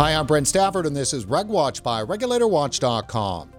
[0.00, 3.50] Hi, I'm Brent Stafford, and this is RegWatch by RegulatorWatch.com.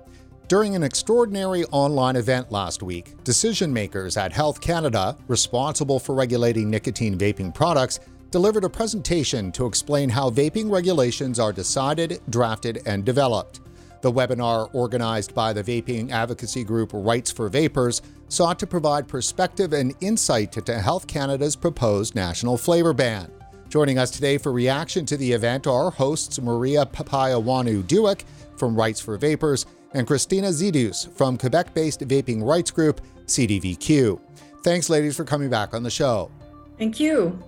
[0.47, 6.67] During an extraordinary online event last week, decision makers at Health Canada, responsible for regulating
[6.67, 7.99] nicotine vaping products,
[8.31, 13.59] delivered a presentation to explain how vaping regulations are decided, drafted, and developed.
[14.01, 19.73] The webinar, organized by the vaping advocacy group Rights for Vapers, sought to provide perspective
[19.73, 23.31] and insight into Health Canada's proposed national flavor ban.
[23.71, 28.25] Joining us today for reaction to the event are hosts Maria Papaioannou Dewick
[28.57, 34.19] from Rights for Vapers and Christina Xydous from Quebec based vaping rights group CDVQ.
[34.65, 36.29] Thanks, ladies, for coming back on the show.
[36.77, 37.41] Thank you.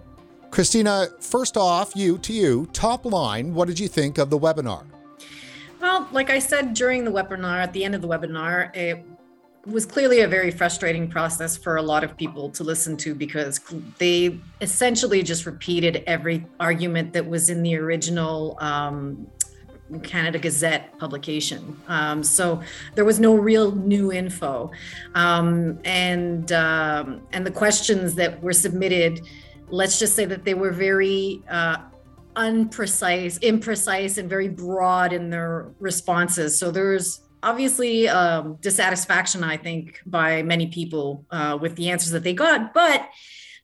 [0.49, 4.85] Christina, first off, you to you, top line, what did you think of the webinar?
[5.81, 9.05] Well, like I said during the webinar, at the end of the webinar, it
[9.65, 13.61] was clearly a very frustrating process for a lot of people to listen to because
[13.97, 19.25] they essentially just repeated every argument that was in the original um,
[20.01, 21.79] Canada Gazette publication.
[21.87, 22.61] Um, so
[22.95, 24.71] there was no real new info,
[25.15, 29.21] um, and um, and the questions that were submitted,
[29.69, 31.77] let's just say that they were very uh,
[32.35, 36.57] unprecise, imprecise, and very broad in their responses.
[36.57, 42.23] So there's obviously um, dissatisfaction, I think, by many people uh, with the answers that
[42.23, 42.73] they got.
[42.73, 43.07] But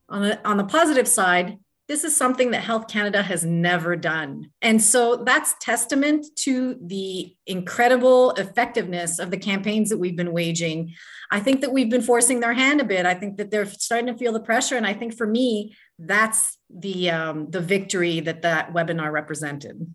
[0.09, 4.51] on the on the positive side, this is something that Health Canada has never done,
[4.61, 10.93] and so that's testament to the incredible effectiveness of the campaigns that we've been waging.
[11.31, 13.05] I think that we've been forcing their hand a bit.
[13.05, 16.57] I think that they're starting to feel the pressure, and I think for me, that's
[16.69, 19.93] the um, the victory that that webinar represented.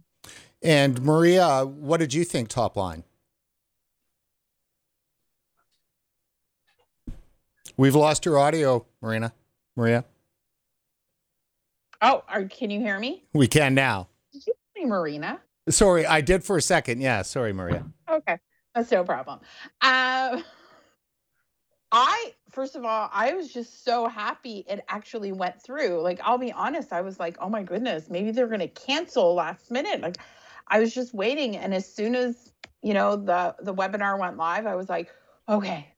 [0.62, 2.48] And Maria, what did you think?
[2.48, 3.04] Top line.
[7.76, 9.32] We've lost your audio, Marina.
[9.76, 10.04] Maria.
[12.00, 13.24] Oh, are, can you hear me?
[13.32, 14.08] We can now.
[14.32, 15.40] Did you say Marina?
[15.68, 17.00] Sorry, I did for a second.
[17.00, 17.84] Yeah, sorry, Maria.
[18.08, 18.38] Okay,
[18.74, 19.40] that's no problem.
[19.80, 20.40] Uh,
[21.90, 26.02] I first of all, I was just so happy it actually went through.
[26.02, 29.34] Like, I'll be honest, I was like, oh my goodness, maybe they're going to cancel
[29.34, 30.00] last minute.
[30.00, 30.18] Like,
[30.68, 32.52] I was just waiting, and as soon as
[32.82, 35.08] you know the the webinar went live, I was like,
[35.48, 35.88] okay,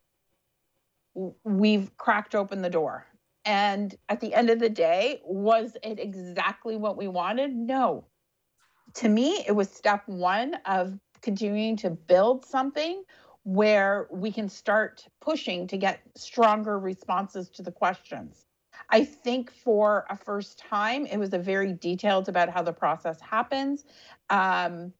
[1.44, 3.06] we've cracked open the door.
[3.44, 7.54] And at the end of the day, was it exactly what we wanted?
[7.54, 8.04] No.
[8.94, 13.04] To me, it was step one of continuing to build something
[13.44, 18.44] where we can start pushing to get stronger responses to the questions.
[18.90, 23.20] I think for a first time, it was a very detailed about how the process
[23.20, 23.84] happens.
[24.30, 24.92] Um,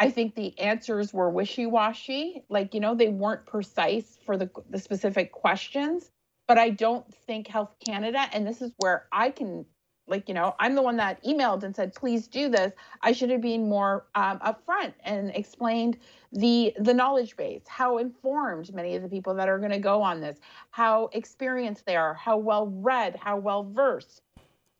[0.00, 2.42] I think the answers were wishy-washy.
[2.48, 6.10] Like, you know, they weren't precise for the, the specific questions.
[6.48, 9.64] But I don't think Health Canada, and this is where I can,
[10.08, 12.72] like, you know, I'm the one that emailed and said, please do this.
[13.02, 15.96] I should have been more um, upfront and explained
[16.32, 20.02] the the knowledge base, how informed many of the people that are going to go
[20.02, 20.38] on this,
[20.70, 24.22] how experienced they are, how well read, how well versed.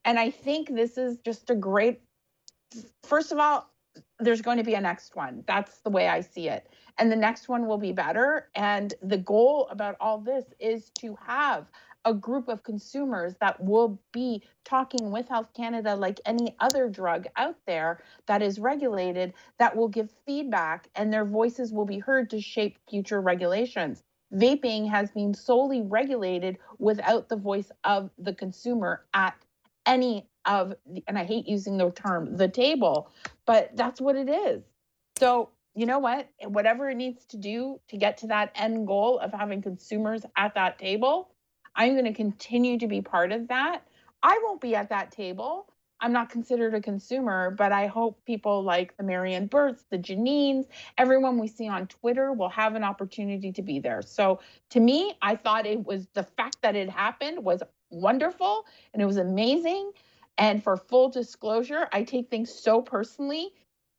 [0.05, 2.01] And I think this is just a great
[3.05, 3.70] first of all,
[4.21, 5.45] there's going to be a next one.
[5.47, 6.69] That's the way I see it.
[6.99, 8.49] And the next one will be better.
[8.55, 11.67] And the goal about all this is to have
[12.05, 17.27] a group of consumers that will be talking with Health Canada like any other drug
[17.37, 22.31] out there that is regulated that will give feedback and their voices will be heard
[22.31, 24.03] to shape future regulations.
[24.33, 29.35] Vaping has been solely regulated without the voice of the consumer at
[29.87, 30.75] any of
[31.06, 33.11] and I hate using the term the table,
[33.47, 34.62] but that's what it is.
[35.19, 36.28] So, you know what?
[36.45, 40.55] Whatever it needs to do to get to that end goal of having consumers at
[40.55, 41.31] that table,
[41.75, 43.87] I'm going to continue to be part of that.
[44.23, 45.67] I won't be at that table.
[46.01, 50.67] I'm not considered a consumer, but I hope people like the Marion Burts, the Janines,
[50.97, 54.01] everyone we see on Twitter will have an opportunity to be there.
[54.03, 54.41] So
[54.71, 59.07] to me, I thought it was the fact that it happened was wonderful and it
[59.07, 59.92] was amazing.
[60.41, 63.51] And for full disclosure, I take things so personally.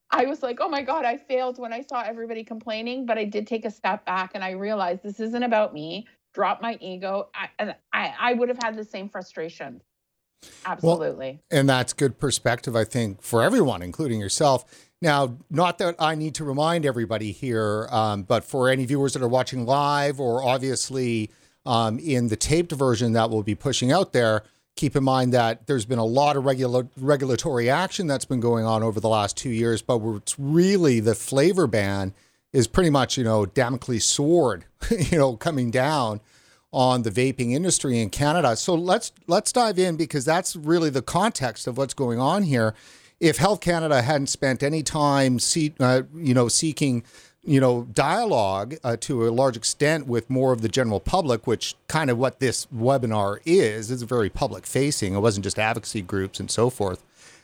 [0.09, 3.23] I was like, oh my God, I failed when I saw everybody complaining, but I
[3.23, 6.07] did take a step back and I realized this isn't about me.
[6.33, 7.29] Drop my ego.
[7.35, 9.81] I, and I, I would have had the same frustration.
[10.65, 11.39] Absolutely.
[11.51, 14.65] Well, and that's good perspective, I think, for everyone, including yourself.
[14.99, 19.21] Now, not that I need to remind everybody here, um, but for any viewers that
[19.21, 21.29] are watching live or obviously
[21.67, 24.43] um, in the taped version that we'll be pushing out there,
[24.75, 28.65] keep in mind that there's been a lot of regula- regulatory action that's been going
[28.65, 32.13] on over the last two years, but it's really the flavor ban
[32.53, 36.21] is pretty much, you know, Damocles sword, you know, coming down
[36.73, 38.55] on the vaping industry in Canada.
[38.55, 42.73] So let's let's dive in because that's really the context of what's going on here.
[43.19, 47.03] if Health Canada hadn't spent any time, see, uh, you know, seeking
[47.43, 51.75] you know, dialogue uh, to a large extent with more of the general public, which
[51.87, 53.89] kind of what this webinar is.
[53.89, 55.15] It's very public facing.
[55.15, 57.03] It wasn't just advocacy groups and so forth.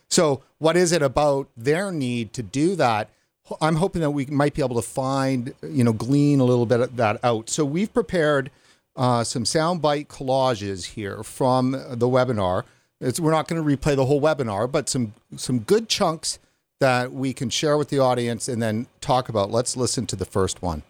[0.10, 3.10] So, what is it about their need to do that?
[3.62, 6.80] I'm hoping that we might be able to find, you know, glean a little bit
[6.80, 7.50] of that out.
[7.50, 8.52] So, we've prepared
[8.96, 12.64] uh, some soundbite collages here from the webinar.
[13.02, 16.40] It's, we're not going to replay the whole webinar, but some some good chunks
[16.80, 19.52] that we can share with the audience and then talk about.
[19.52, 20.84] Let's listen to the first one.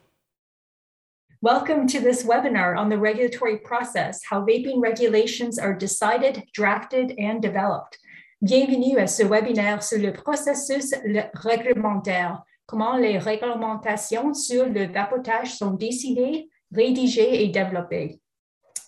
[1.41, 7.41] Welcome to this webinar on the regulatory process, how vaping regulations are decided, drafted, and
[7.41, 7.97] developed.
[8.43, 10.93] Bienvenue à ce webinaire sur le processus
[11.35, 18.19] réglementaire, comment les réglementations sur le vapotage sont décidées, rédigées et développées.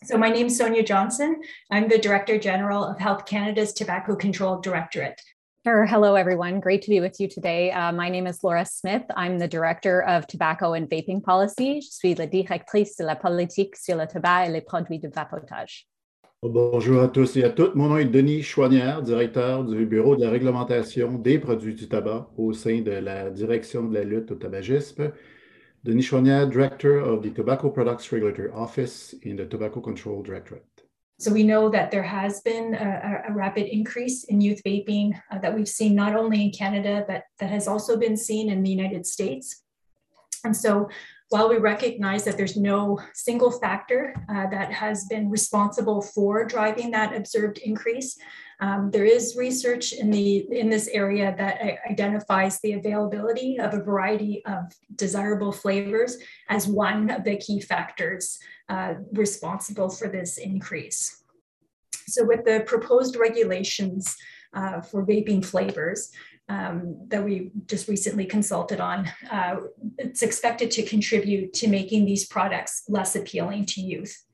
[0.05, 1.41] So my name is Sonia Johnson.
[1.69, 5.21] I'm the Director General of Health Canada's Tobacco Control Directorate.
[5.67, 5.85] Sure.
[5.85, 6.61] Hello, everyone.
[6.61, 7.69] Great to be with you today.
[7.69, 9.03] Uh, my name is Laura Smith.
[9.17, 11.81] I'm the Director of Tobacco and Vaping Policy.
[11.81, 15.85] Je suis la directrice de la politique sur le tabac et les produits de vapotage.
[16.41, 17.75] Bonjour à tous et à toutes.
[17.75, 22.29] Mon nom est Denis Chouanière, directeur du Bureau de la réglementation des produits du tabac
[22.37, 25.11] au sein de la Direction de la lutte au tabagisme.
[25.83, 30.63] Denis Chouanière, Director of the Tobacco Products Regulatory Office in the Tobacco Control Directorate.
[31.19, 35.39] So we know that there has been a, a rapid increase in youth vaping uh,
[35.39, 38.69] that we've seen not only in Canada, but that has also been seen in the
[38.69, 39.63] United States.
[40.45, 40.87] And so
[41.29, 46.89] while we recognize that there's no single factor uh, that has been responsible for driving
[46.91, 48.17] that observed increase,
[48.61, 53.83] um, there is research in the in this area that identifies the availability of a
[53.83, 56.17] variety of desirable flavors
[56.49, 58.37] as one of the key factors
[58.67, 61.23] uh, responsible for this increase.
[62.07, 64.17] So with the proposed regulations
[64.53, 66.11] uh, for vaping flavors,
[66.49, 69.57] um, that we just recently consulted on, uh,
[69.97, 74.25] it's expected to contribute to making these products less appealing to youth.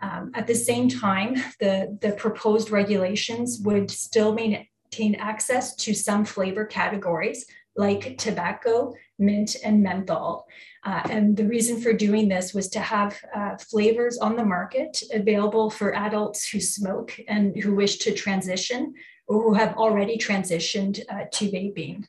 [0.00, 6.24] Um, at the same time, the, the proposed regulations would still maintain access to some
[6.24, 10.46] flavor categories like tobacco, mint, and menthol.
[10.84, 15.02] Uh, and the reason for doing this was to have uh, flavors on the market
[15.12, 18.92] available for adults who smoke and who wish to transition
[19.40, 22.04] who have already transitioned uh, to vaping.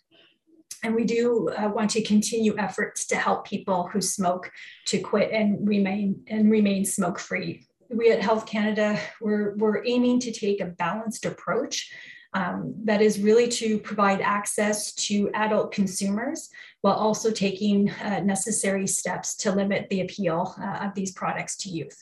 [0.84, 4.52] And we do uh, want to continue efforts to help people who smoke
[4.88, 10.20] to quit and remain and remain smoke free we at Health Canada, we're, we're aiming
[10.22, 11.92] to take a balanced approach
[12.34, 16.50] um, that is really to provide access to adult consumers
[16.82, 21.70] while also taking uh, necessary steps to limit the appeal uh, of these products to
[21.70, 21.98] youth.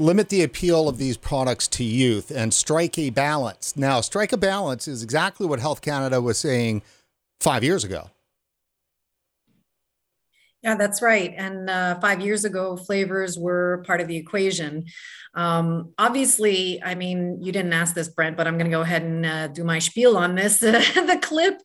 [0.00, 3.76] Limit the appeal of these products to youth and strike a balance.
[3.76, 6.82] Now, strike a balance is exactly what Health Canada was saying
[7.40, 8.10] five years ago.
[10.64, 11.34] Yeah, that's right.
[11.36, 14.86] And uh, five years ago, flavors were part of the equation.
[15.34, 19.02] Um, obviously, I mean, you didn't ask this, Brent, but I'm going to go ahead
[19.02, 20.58] and uh, do my spiel on this.
[20.60, 21.60] the clip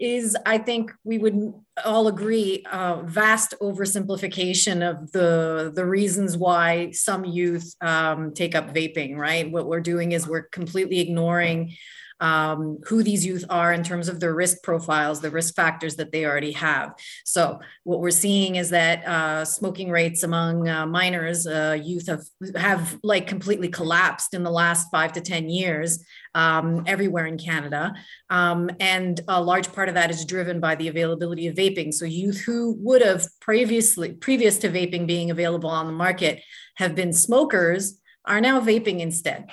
[0.00, 1.52] is, I think we would
[1.84, 8.74] all agree, uh, vast oversimplification of the the reasons why some youth um, take up
[8.74, 9.16] vaping.
[9.16, 9.50] Right.
[9.50, 11.74] What we're doing is we're completely ignoring
[12.20, 16.12] um, who these youth are in terms of their risk profiles, the risk factors that
[16.12, 16.94] they already have.
[17.24, 22.24] So what we're seeing is that uh, smoking rates among uh, minors, uh, youth have
[22.56, 27.94] have like completely collapsed in the last five to ten years um, everywhere in Canada,
[28.28, 31.92] um, and a large part of that is driven by the availability of vaping.
[31.92, 36.42] So youth who would have previously previous to vaping being available on the market
[36.76, 39.46] have been smokers are now vaping instead.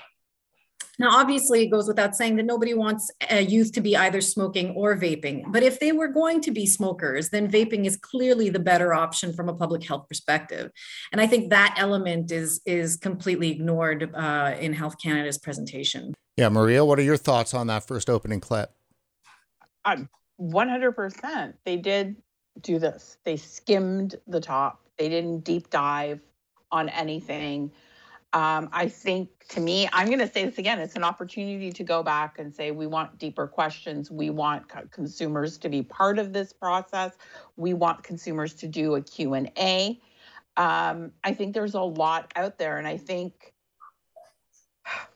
[0.99, 4.71] Now, obviously, it goes without saying that nobody wants a youth to be either smoking
[4.71, 5.51] or vaping.
[5.51, 9.31] But if they were going to be smokers, then vaping is clearly the better option
[9.31, 10.71] from a public health perspective.
[11.11, 16.15] And I think that element is is completely ignored uh, in Health Canada's presentation.
[16.35, 18.71] Yeah, Maria, what are your thoughts on that first opening clip?
[19.85, 21.53] Um, 100%.
[21.63, 22.15] They did
[22.61, 23.17] do this.
[23.23, 24.81] They skimmed the top.
[24.97, 26.21] They didn't deep dive
[26.71, 27.71] on anything.
[28.37, 31.83] Um, I think to me, I'm going to say this again, it's an opportunity to
[31.83, 34.11] go back and say we want deeper questions.
[34.11, 37.17] We want co- consumers to be part of this process.
[37.55, 39.99] We want consumers to do a Q&A.
[40.55, 43.55] Um, I think there's a lot out there, and I think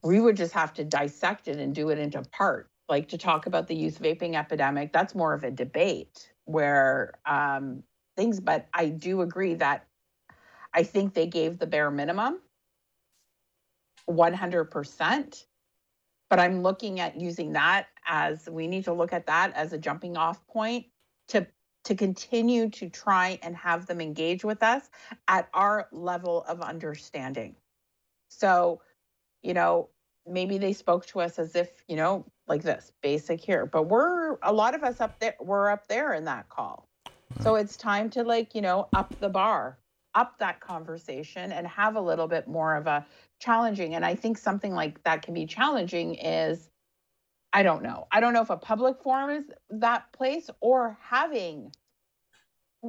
[0.01, 2.71] we would just have to dissect it and do it into parts.
[2.89, 7.83] Like to talk about the youth vaping epidemic, that's more of a debate where um,
[8.17, 9.85] things, but I do agree that
[10.73, 12.39] I think they gave the bare minimum
[14.11, 15.45] 100%.
[16.29, 19.77] but I'm looking at using that as we need to look at that as a
[19.77, 20.85] jumping off point
[21.29, 21.45] to
[21.83, 24.89] to continue to try and have them engage with us
[25.27, 27.55] at our level of understanding.
[28.29, 28.81] So,
[29.41, 29.89] you know,
[30.27, 34.37] maybe they spoke to us as if, you know, like this, basic here, but we're
[34.43, 36.87] a lot of us up there, we're up there in that call.
[37.39, 39.79] So it's time to like, you know, up the bar,
[40.13, 43.05] up that conversation and have a little bit more of a
[43.41, 43.95] challenging.
[43.95, 46.69] And I think something like that can be challenging is
[47.53, 48.07] I don't know.
[48.11, 51.73] I don't know if a public forum is that place or having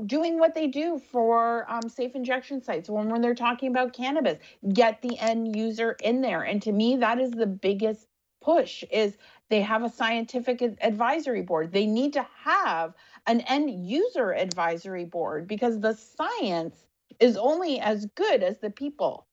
[0.06, 4.38] doing what they do for um, safe injection sites when, when they're talking about cannabis
[4.72, 8.06] get the end user in there and to me that is the biggest
[8.40, 9.18] push is
[9.50, 12.94] they have a scientific advisory board they need to have
[13.26, 16.86] an end user advisory board because the science
[17.20, 19.26] is only as good as the people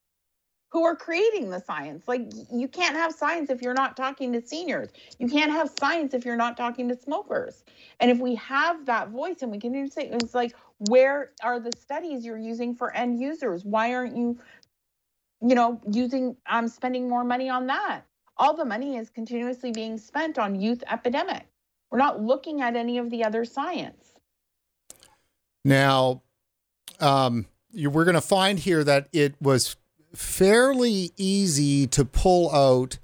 [0.70, 2.08] who are creating the science.
[2.08, 2.22] Like
[2.52, 4.90] you can't have science if you're not talking to seniors.
[5.18, 7.64] You can't have science if you're not talking to smokers.
[8.00, 10.56] And if we have that voice and we can even say it's like
[10.88, 13.66] where are the studies you're using for end users?
[13.66, 14.40] Why aren't you
[15.42, 18.02] you know using um spending more money on that?
[18.38, 21.48] All the money is continuously being spent on youth epidemic.
[21.90, 24.14] We're not looking at any of the other science.
[25.66, 26.22] Now,
[27.00, 29.76] um, you, we're going to find here that it was
[30.14, 33.00] fairly easy to pull out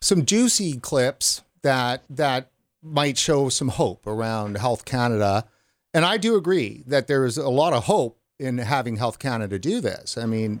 [0.00, 2.50] some juicy clips that that
[2.82, 5.44] might show some hope around Health Canada.
[5.92, 9.58] And I do agree that there is a lot of hope in having Health Canada
[9.58, 10.16] do this.
[10.16, 10.60] I mean,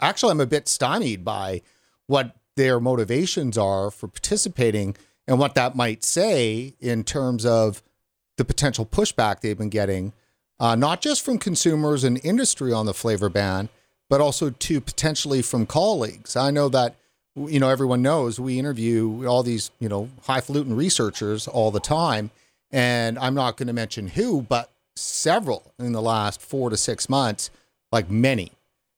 [0.00, 1.62] actually, I'm a bit stymied by
[2.06, 4.96] what their motivations are for participating
[5.28, 7.82] and what that might say in terms of
[8.36, 10.12] the potential pushback they've been getting,
[10.58, 13.68] uh, not just from consumers and industry on the flavor ban,
[14.10, 16.36] but also to potentially from colleagues.
[16.36, 16.96] I know that
[17.34, 22.30] you know everyone knows we interview all these you know highfalutin researchers all the time,
[22.70, 27.08] and I'm not going to mention who, but several in the last four to six
[27.08, 27.50] months,
[27.90, 28.52] like many,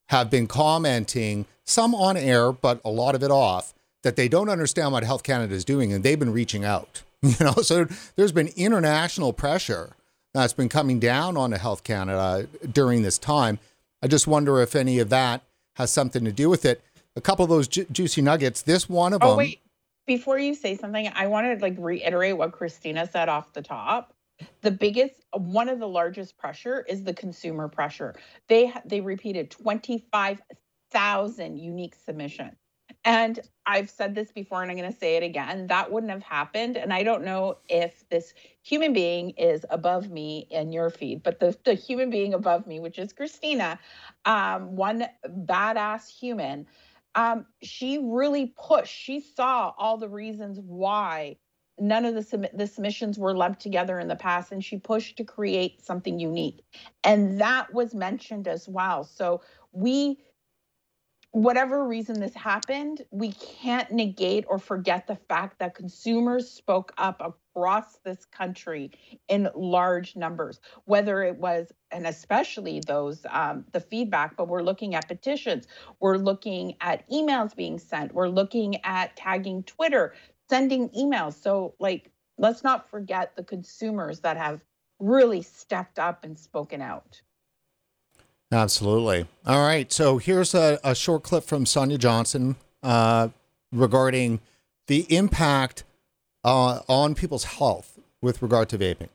[0.09, 4.49] have been commenting some on air, but a lot of it off that they don't
[4.49, 7.03] understand what Health Canada is doing, and they've been reaching out.
[7.23, 9.95] You know, so there's been international pressure
[10.33, 13.59] that's been coming down on Health Canada during this time
[14.03, 15.43] I just wonder if any of that
[15.77, 16.83] has something to do with it.
[17.15, 18.61] A couple of those ju- juicy nuggets.
[18.61, 19.37] This one of oh, them.
[19.37, 19.61] wait.
[20.05, 24.13] Before you say something, I want to like reiterate what Christina said off the top.
[24.59, 28.13] The biggest, one of the largest pressure is the consumer pressure.
[28.49, 30.41] They they repeated twenty five
[30.91, 32.57] thousand unique submissions.
[33.05, 35.67] And I've said this before and I'm going to say it again.
[35.67, 36.77] That wouldn't have happened.
[36.77, 41.39] And I don't know if this human being is above me in your feed, but
[41.39, 43.79] the, the human being above me, which is Christina,
[44.25, 46.65] um, one badass human,
[47.15, 48.93] um, she really pushed.
[48.93, 51.37] She saw all the reasons why
[51.79, 55.23] none of the, the submissions were lumped together in the past and she pushed to
[55.23, 56.61] create something unique
[57.03, 59.41] and that was mentioned as well so
[59.71, 60.19] we
[61.33, 67.21] whatever reason this happened, we can't negate or forget the fact that consumers spoke up
[67.55, 68.91] across this country
[69.27, 74.93] in large numbers, whether it was, and especially those, um, the feedback, but we're looking
[74.93, 75.67] at petitions,
[75.99, 80.13] we're looking at emails being sent, we're looking at tagging Twitter,
[80.51, 81.33] sending emails.
[81.33, 84.63] So, like, let's not forget the consumers that have
[84.99, 87.21] really stepped up and spoken out.
[88.53, 89.25] Absolutely.
[89.47, 89.91] All right.
[89.91, 93.29] So here's a, a short clip from Sonia Johnson uh,
[93.71, 94.41] regarding
[94.85, 95.83] the impact
[96.43, 99.09] uh, on people's health with regard to vaping.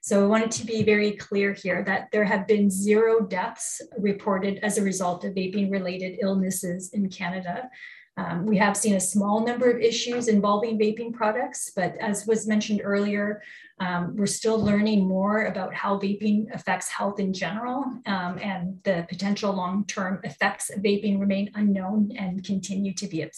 [0.00, 4.58] So I wanted to be very clear here that there have been zero deaths reported
[4.62, 7.70] as a result of vaping related illnesses in Canada.
[8.16, 12.46] Um, we have seen a small number of issues involving vaping products, but as was
[12.46, 13.42] mentioned earlier,
[13.80, 19.04] um, we're still learning more about how vaping affects health in general, um, and the
[19.08, 23.28] potential long-term effects of vaping remain unknown and continue to be uh,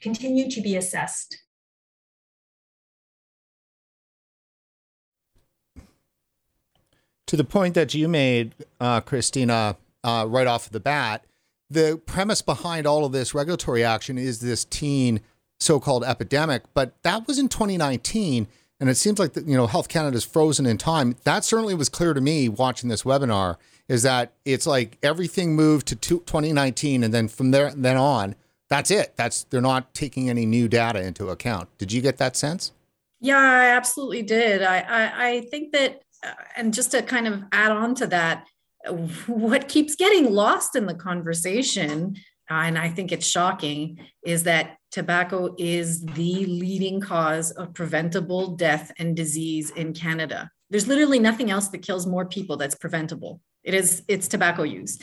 [0.00, 1.42] continue to be assessed.
[7.26, 11.24] To the point that you made, uh, Christina, uh, right off the bat,
[11.72, 15.20] the premise behind all of this regulatory action is this teen
[15.60, 18.48] so-called epidemic, but that was in 2019
[18.82, 21.14] and it seems like the, you know Health Canada is frozen in time.
[21.22, 23.56] That certainly was clear to me watching this webinar.
[23.86, 28.34] Is that it's like everything moved to 2019, and then from there then on,
[28.68, 29.12] that's it.
[29.14, 31.68] That's they're not taking any new data into account.
[31.78, 32.72] Did you get that sense?
[33.20, 34.64] Yeah, I absolutely did.
[34.64, 38.48] I I, I think that, uh, and just to kind of add on to that,
[39.26, 42.16] what keeps getting lost in the conversation
[42.60, 48.92] and I think it's shocking, is that tobacco is the leading cause of preventable death
[48.98, 50.50] and disease in Canada.
[50.70, 53.40] There's literally nothing else that kills more people that's preventable.
[53.64, 54.98] It is it's tobacco use,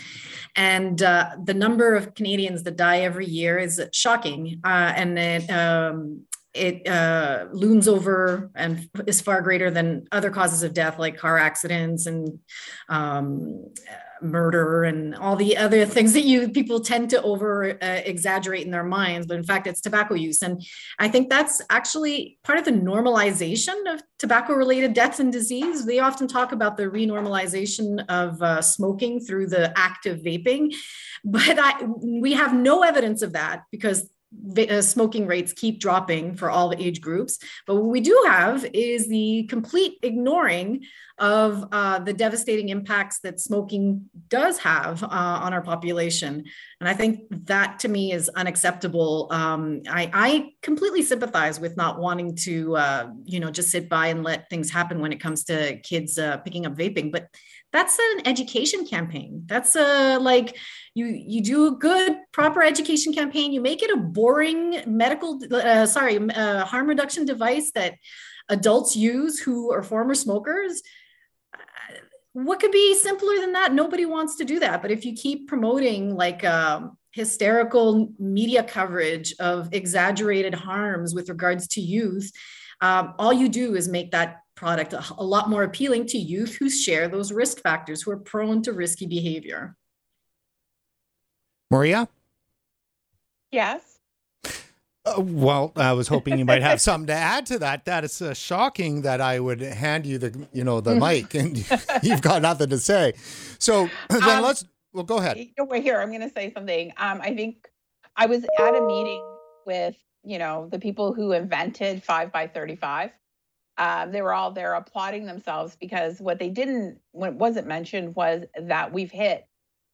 [0.55, 5.49] and uh, the number of Canadians that die every year is shocking, uh, and it
[6.53, 11.37] it uh, looms over and is far greater than other causes of death like car
[11.37, 12.39] accidents and
[12.87, 13.65] um,
[14.21, 18.71] murder and all the other things that you people tend to over uh, exaggerate in
[18.71, 19.27] their minds.
[19.27, 20.41] But in fact it's tobacco use.
[20.41, 20.61] And
[20.97, 25.85] i think that's actually part of the normalization of tobacco related deaths and disease.
[25.85, 30.73] They often talk about the renormalization of uh, smoking through the act of vaping.
[31.23, 34.09] But I, we have no evidence of that because
[34.81, 37.39] smoking rates keep dropping for all the age groups.
[37.65, 40.83] But what we do have is the complete ignoring
[41.19, 46.45] of uh, the devastating impacts that smoking does have uh, on our population.
[46.79, 49.27] And I think that to me is unacceptable.
[49.31, 54.07] Um, I, I, completely sympathize with not wanting to, uh, you know, just sit by
[54.07, 57.11] and let things happen when it comes to kids uh, picking up vaping.
[57.11, 57.27] But
[57.71, 59.43] that's an education campaign.
[59.45, 60.57] That's a like
[60.95, 63.51] you you do a good proper education campaign.
[63.51, 67.95] You make it a boring medical uh, sorry uh, harm reduction device that
[68.49, 70.81] adults use who are former smokers.
[71.53, 71.59] Uh,
[72.33, 73.73] what could be simpler than that?
[73.73, 74.81] Nobody wants to do that.
[74.81, 81.67] But if you keep promoting like um, hysterical media coverage of exaggerated harms with regards
[81.67, 82.31] to youth
[82.81, 86.55] um, all you do is make that product a, a lot more appealing to youth
[86.55, 89.77] who share those risk factors, who are prone to risky behavior.
[91.71, 92.09] Maria?
[93.51, 93.99] Yes.
[95.05, 97.85] Uh, well, I was hoping you might have something to add to that.
[97.85, 101.57] That is uh, shocking that I would hand you the, you know, the mic and
[102.03, 103.13] you've got nothing to say.
[103.59, 104.65] So then um, let's.
[104.91, 105.37] Well, go ahead.
[105.57, 106.01] We're here.
[106.01, 106.91] I'm going to say something.
[106.97, 107.69] Um, I think
[108.17, 109.23] I was at a meeting
[109.65, 113.11] with, you know, the people who invented five by 35,
[113.79, 118.43] um, they were all there applauding themselves because what they didn't, what wasn't mentioned was
[118.61, 119.47] that we've hit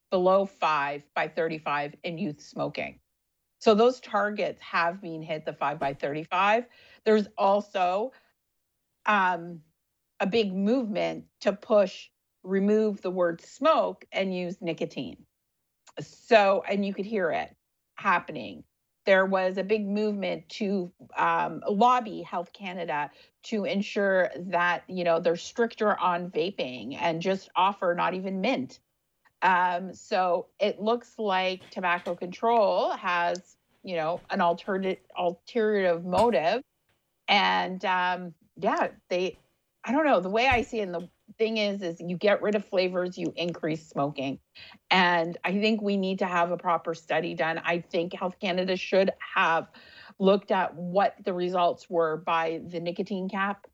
[0.10, 3.00] below five by 35 in youth smoking.
[3.60, 6.66] So those targets have been hit the five by 35.
[7.06, 8.12] There's also
[9.06, 9.62] um,
[10.20, 12.10] a big movement to push
[12.44, 15.26] remove the word smoke and use nicotine.
[16.00, 17.56] So, and you could hear it
[17.96, 18.64] happening
[19.06, 23.12] there was a big movement to um, lobby Health Canada
[23.44, 28.80] to ensure that you know they're stricter on vaping and just offer not even mint.
[29.42, 36.62] Um, so it looks like tobacco control has you know an alternative alternative motive,
[37.28, 39.38] and um, yeah, they
[39.84, 42.42] I don't know the way I see it in the thing is is you get
[42.42, 44.40] rid of flavors you increase smoking.
[44.92, 47.62] And i think we need to have a proper study done.
[47.64, 49.68] I think health canada should have
[50.20, 53.68] looked at what the results were by the nicotine cap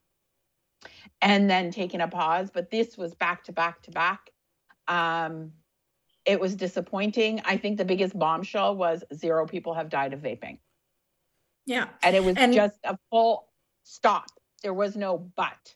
[1.21, 2.49] and then taken a pause.
[2.51, 4.31] But this was back to back to back.
[4.87, 5.51] Um,
[6.25, 7.41] it was disappointing.
[7.45, 10.59] I think the biggest bombshell was zero people have died of vaping.
[11.65, 11.87] Yeah.
[12.03, 13.47] And it was and- just a full
[13.83, 14.27] stop.
[14.63, 15.73] There was no but.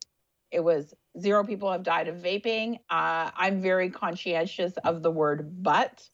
[0.51, 2.79] It was zero people have died of vaping.
[2.89, 6.07] Uh, I'm very conscientious of the word but.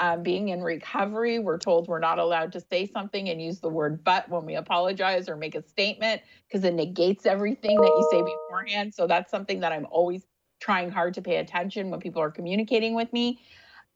[0.00, 3.68] Um, being in recovery, we're told we're not allowed to say something and use the
[3.68, 8.08] word but when we apologize or make a statement because it negates everything that you
[8.10, 8.92] say beforehand.
[8.92, 10.26] So that's something that I'm always
[10.60, 13.40] trying hard to pay attention when people are communicating with me.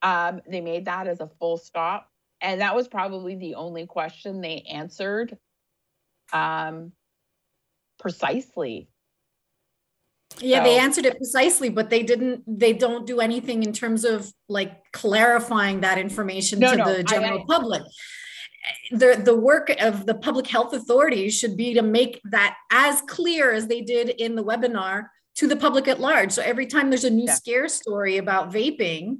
[0.03, 2.13] Um, they made that as a full stop.
[2.41, 5.37] And that was probably the only question they answered
[6.33, 6.93] um,
[7.99, 8.89] precisely
[10.41, 10.65] yeah, so.
[10.65, 12.43] they answered it precisely, but they didn't.
[12.47, 17.03] They don't do anything in terms of like clarifying that information no, to no, the
[17.03, 17.83] general I, I, public.
[18.91, 23.53] The the work of the public health authorities should be to make that as clear
[23.53, 26.33] as they did in the webinar to the public at large.
[26.33, 27.35] So every time there's a new yeah.
[27.35, 29.19] scare story about vaping,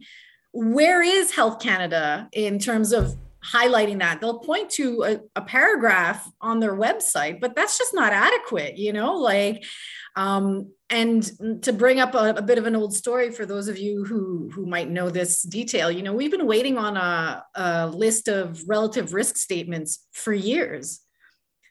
[0.53, 6.29] where is Health Canada in terms of highlighting that they'll point to a, a, paragraph
[6.41, 9.65] on their website but that's just not adequate you know like
[10.17, 13.79] um, and to bring up a, a, bit of an old story for those of
[13.79, 17.87] you who who might know this detail you know we've been waiting on a, a
[17.89, 21.01] list of relative risk statements for years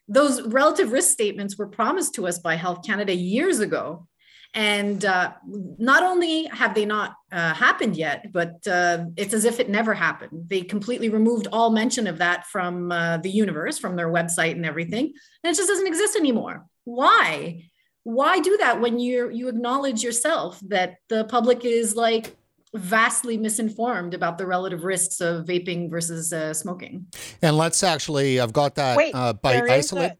[0.07, 4.07] those relative risk statements were promised to us by health canada years ago
[4.53, 5.33] and uh,
[5.77, 9.93] not only have they not uh, happened yet, but uh, it's as if it never
[9.93, 10.45] happened.
[10.47, 14.65] They completely removed all mention of that from uh, the universe, from their website and
[14.65, 15.13] everything.
[15.43, 16.65] And it just doesn't exist anymore.
[16.85, 17.69] Why?
[18.07, 22.37] Why do that when you you acknowledge yourself that the public is like
[22.73, 27.05] vastly misinformed about the relative risks of vaping versus uh, smoking.
[27.41, 30.13] And let's actually, I've got that Wait, uh, by isolate.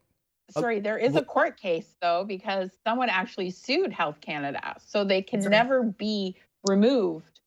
[0.50, 4.76] A, sorry, there is a court case though, because someone actually sued Health Canada.
[4.86, 6.36] So they can never be
[6.68, 7.40] removed.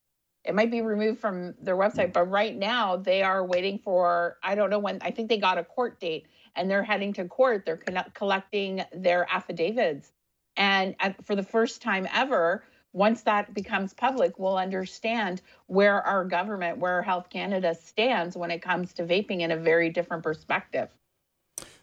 [0.46, 4.55] It might be removed from their website, but right now they are waiting for, I
[4.55, 7.66] don't know when, I think they got a court date and they're heading to court.
[7.66, 7.83] They're
[8.14, 10.12] collecting their affidavits.
[10.60, 10.94] And
[11.24, 17.00] for the first time ever, once that becomes public, we'll understand where our government, where
[17.00, 20.90] Health Canada stands when it comes to vaping in a very different perspective.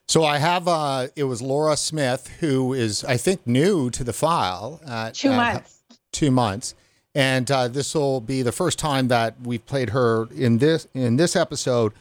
[0.07, 4.13] So I have, uh, it was Laura Smith, who is, I think, new to the
[4.13, 4.79] file.
[4.85, 5.79] At, two months.
[6.13, 6.75] two months.
[7.15, 11.15] And uh, this will be the first time that we've played her in this in
[11.15, 11.93] this episode.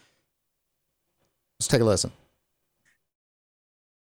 [1.59, 2.13] Let's take a listen.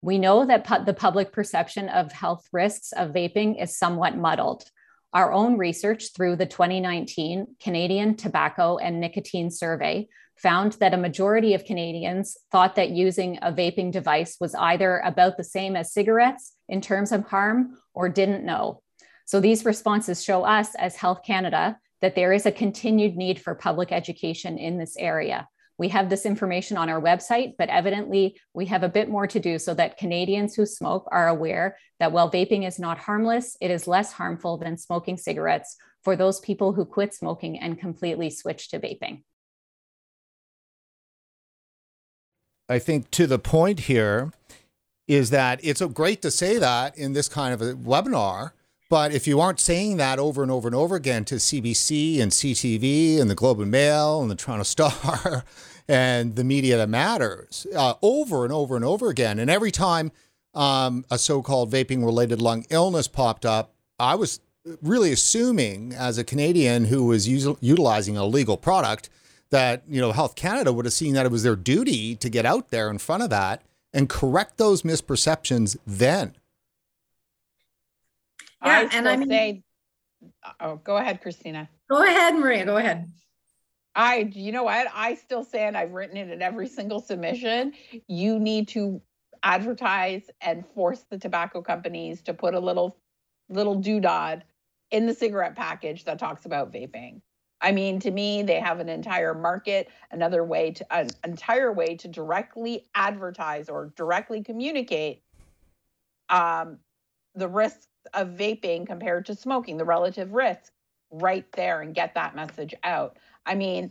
[0.02, 4.64] We know that pu- the public perception of health risks of vaping is somewhat muddled.
[5.12, 11.54] Our own research through the 2019 Canadian Tobacco and Nicotine Survey found that a majority
[11.54, 16.54] of Canadians thought that using a vaping device was either about the same as cigarettes
[16.68, 18.82] in terms of harm or didn't know.
[19.24, 23.54] So these responses show us as Health Canada that there is a continued need for
[23.54, 25.48] public education in this area.
[25.78, 29.38] We have this information on our website, but evidently we have a bit more to
[29.38, 33.70] do so that Canadians who smoke are aware that while vaping is not harmless, it
[33.70, 38.70] is less harmful than smoking cigarettes for those people who quit smoking and completely switch
[38.70, 39.22] to vaping.
[42.68, 44.32] I think to the point here
[45.06, 48.52] is that it's great to say that in this kind of a webinar.
[48.90, 52.32] But if you aren't saying that over and over and over again to CBC and
[52.32, 55.44] CTV and the Globe and Mail and the Toronto Star
[55.86, 59.38] and the media that matters uh, over and over and over again.
[59.38, 60.10] And every time
[60.54, 64.40] um, a so called vaping related lung illness popped up, I was
[64.82, 69.10] really assuming as a Canadian who was us- utilizing a legal product
[69.50, 72.44] that, you know, Health Canada would have seen that it was their duty to get
[72.44, 76.34] out there in front of that and correct those misperceptions then.
[78.64, 79.62] Yeah, I and I mean, say,
[80.60, 81.68] oh, go ahead, Christina.
[81.90, 82.64] Go ahead, Maria.
[82.64, 83.08] Go ahead.
[83.94, 84.86] I, you know what?
[84.94, 87.72] I still say, and I've written it in every single submission.
[88.06, 89.02] You need to
[89.42, 92.96] advertise and force the tobacco companies to put a little,
[93.48, 94.42] little doodad
[94.90, 97.20] in the cigarette package that talks about vaping.
[97.60, 101.96] I mean, to me, they have an entire market, another way to, an entire way
[101.96, 105.22] to directly advertise or directly communicate
[106.28, 106.78] um,
[107.34, 110.72] the risks of vaping compared to smoking, the relative risk
[111.10, 113.16] right there and get that message out.
[113.46, 113.90] I mean,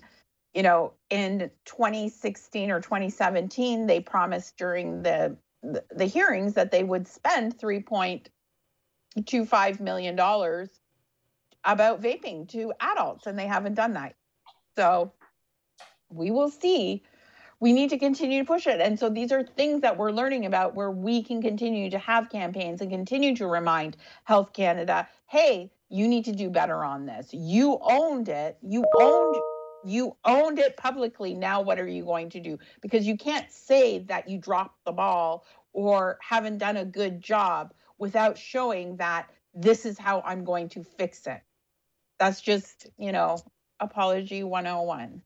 [0.54, 7.08] you know, in 2016 or 2017, they promised during the the, hearings that they would
[7.08, 10.70] spend 3.25 million dollars
[11.66, 14.16] about vaping to adults, and they haven't done that.
[14.76, 15.12] So
[16.10, 17.04] we will see.
[17.60, 18.80] We need to continue to push it.
[18.80, 22.30] And so these are things that we're learning about where we can continue to have
[22.30, 27.30] campaigns and continue to remind Health Canada, hey, you need to do better on this.
[27.34, 28.58] You owned it.
[28.62, 29.36] You owned
[29.86, 31.34] you owned it publicly.
[31.34, 32.58] Now what are you going to do?
[32.82, 37.74] Because you can't say that you dropped the ball or haven't done a good job
[37.98, 41.42] without showing that this is how I'm going to fix it.
[42.20, 43.38] That's just, you know,
[43.80, 45.22] apology 101.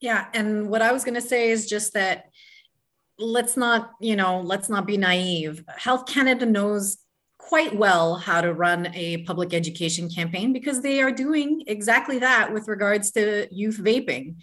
[0.00, 2.26] Yeah, and what I was going to say is just that
[3.18, 5.64] let's not, you know, let's not be naive.
[5.76, 6.98] Health Canada knows
[7.38, 12.52] quite well how to run a public education campaign because they are doing exactly that
[12.52, 14.36] with regards to youth vaping.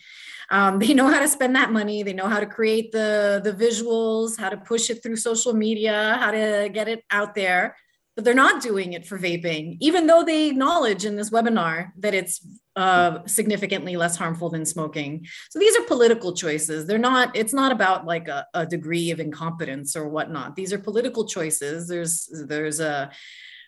[0.51, 2.03] Um, they know how to spend that money.
[2.03, 6.17] They know how to create the the visuals, how to push it through social media,
[6.19, 7.75] how to get it out there.
[8.15, 12.13] But they're not doing it for vaping, even though they acknowledge in this webinar that
[12.13, 15.25] it's uh, significantly less harmful than smoking.
[15.49, 16.85] So these are political choices.
[16.85, 20.55] They're not, it's not about like a, a degree of incompetence or whatnot.
[20.55, 21.87] These are political choices.
[21.87, 23.11] There's, there's a,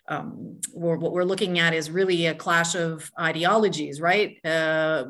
[0.08, 4.38] um, what we're looking at is really a clash of ideologies, right?
[4.44, 5.06] Uh,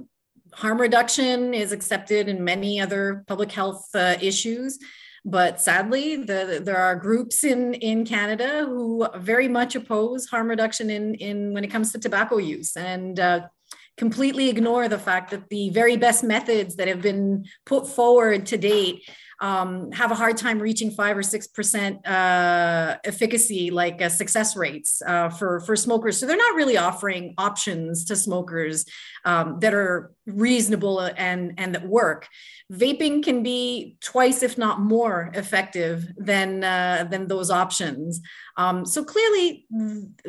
[0.52, 4.78] harm reduction is accepted in many other public health uh, issues.
[5.24, 10.90] But sadly, the, there are groups in, in Canada who very much oppose harm reduction
[10.90, 12.76] in, in when it comes to tobacco use.
[12.76, 13.48] And uh,
[13.96, 18.56] completely ignore the fact that the very best methods that have been put forward to
[18.56, 19.08] date
[19.40, 24.56] um, have a hard time reaching five or six percent uh, efficacy, like uh, success
[24.56, 26.18] rates uh, for for smokers.
[26.18, 28.84] So they're not really offering options to smokers
[29.24, 32.28] um, that are reasonable and and that work.
[32.72, 38.20] Vaping can be twice, if not more, effective than uh, than those options.
[38.56, 39.66] Um, so clearly,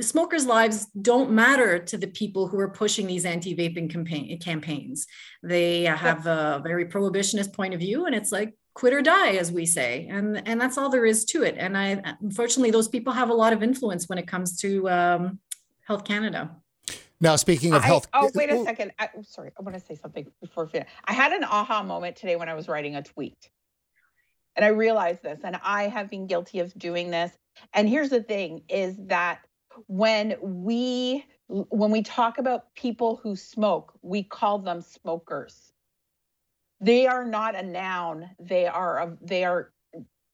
[0.02, 5.06] smokers' lives don't matter to the people who are pushing these anti-vaping campaign, campaigns.
[5.44, 9.52] They have a very prohibitionist point of view, and it's like quit or die as
[9.52, 10.08] we say.
[10.12, 11.56] And and that's all there is to it.
[11.58, 15.40] And i unfortunately those people have a lot of influence when it comes to um,
[15.88, 16.56] health canada.
[17.20, 18.92] Now speaking of I, health oh wait a second.
[19.00, 20.70] I, sorry i want to say something before
[21.06, 23.50] i had an aha moment today when i was writing a tweet.
[24.56, 27.32] And i realized this and i have been guilty of doing this.
[27.74, 29.40] And here's the thing is that
[29.88, 35.72] when we when we talk about people who smoke we call them smokers
[36.82, 38.30] they are not a noun.
[38.40, 39.72] They are a, they are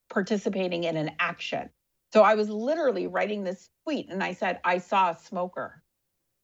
[0.09, 1.69] participating in an action.
[2.13, 5.81] So i was literally writing this tweet and i said i saw a smoker.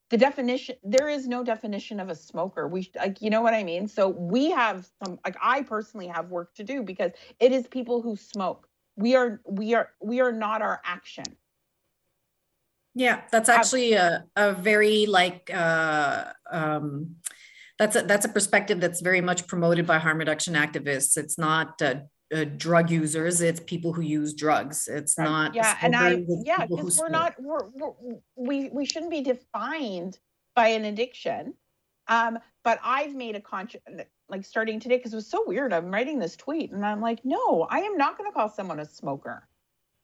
[0.10, 2.68] The definition there is no definition of a smoker.
[2.68, 3.88] We like you know what i mean?
[3.88, 8.02] So we have some like i personally have work to do because it is people
[8.02, 8.70] who smoke.
[8.96, 11.26] We are we are we are not our action.
[12.96, 17.18] Yeah that's actually a, a very like uh um
[17.80, 21.18] that's a, that's a perspective that's very much promoted by harm reduction activists.
[21.18, 21.96] It's not uh,
[22.34, 24.88] uh, drug users; it's people who use drugs.
[24.88, 25.26] It's right.
[25.26, 30.18] not yeah, and I yeah because we're not we're, we're, we we shouldn't be defined
[30.56, 31.54] by an addiction.
[32.10, 33.82] Um, but I've made a conscious
[34.30, 35.74] like starting today because it was so weird.
[35.74, 38.80] I'm writing this tweet and I'm like, no, I am not going to call someone
[38.80, 39.48] a smoker.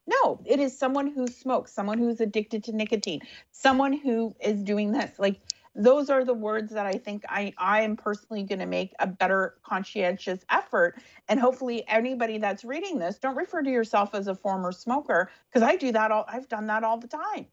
[0.05, 4.91] No, it is someone who smokes, someone who's addicted to nicotine, someone who is doing
[4.91, 5.17] this.
[5.17, 5.39] Like
[5.75, 9.07] those are the words that I think I I am personally going to make a
[9.07, 14.35] better conscientious effort and hopefully anybody that's reading this don't refer to yourself as a
[14.35, 17.47] former smoker because I do that all I've done that all the time.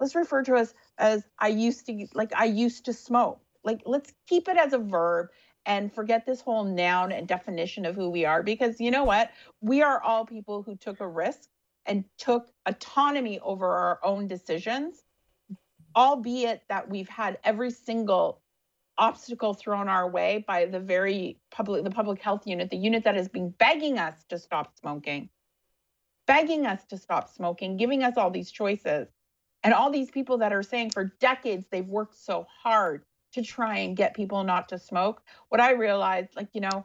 [0.00, 3.40] Let's refer to us as I used to like I used to smoke.
[3.64, 5.28] Like let's keep it as a verb
[5.66, 9.30] and forget this whole noun and definition of who we are because you know what?
[9.62, 11.48] We are all people who took a risk
[11.86, 15.03] and took autonomy over our own decisions
[15.96, 18.40] albeit that we've had every single
[18.96, 23.16] obstacle thrown our way by the very public the public health unit the unit that
[23.16, 25.28] has been begging us to stop smoking
[26.26, 29.08] begging us to stop smoking giving us all these choices.
[29.64, 33.78] And all these people that are saying for decades they've worked so hard to try
[33.78, 36.84] and get people not to smoke what i realized like you know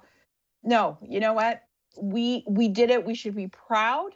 [0.64, 1.64] no you know what?
[2.02, 3.06] We we did it.
[3.06, 4.12] We should be proud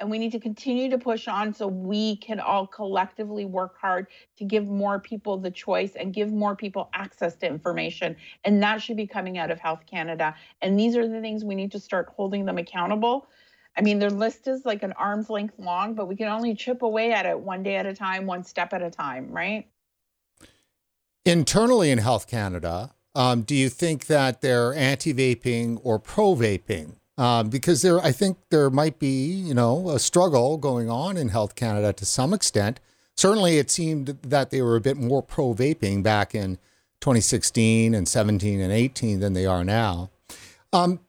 [0.00, 4.08] and we need to continue to push on so we can all collectively work hard
[4.36, 8.16] to give more people the choice and give more people access to information.
[8.44, 10.34] And that should be coming out of Health Canada.
[10.62, 13.28] And these are the things we need to start holding them accountable.
[13.76, 16.82] I mean, their list is like an arm's length long, but we can only chip
[16.82, 19.68] away at it one day at a time, one step at a time, right?
[21.24, 26.34] Internally in Health Canada, um, do you think that they're anti vaping or pro
[27.16, 31.28] um, because there, I think there might be, you know, a struggle going on in
[31.28, 32.80] Health Canada to some extent.
[33.16, 36.56] Certainly, it seemed that they were a bit more pro vaping back in
[37.00, 40.10] 2016 and 17 and 18 than they are now.
[40.72, 41.00] Um,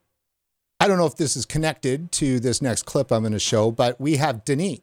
[0.79, 3.71] I don't know if this is connected to this next clip I'm going to show,
[3.71, 4.81] but we have Denis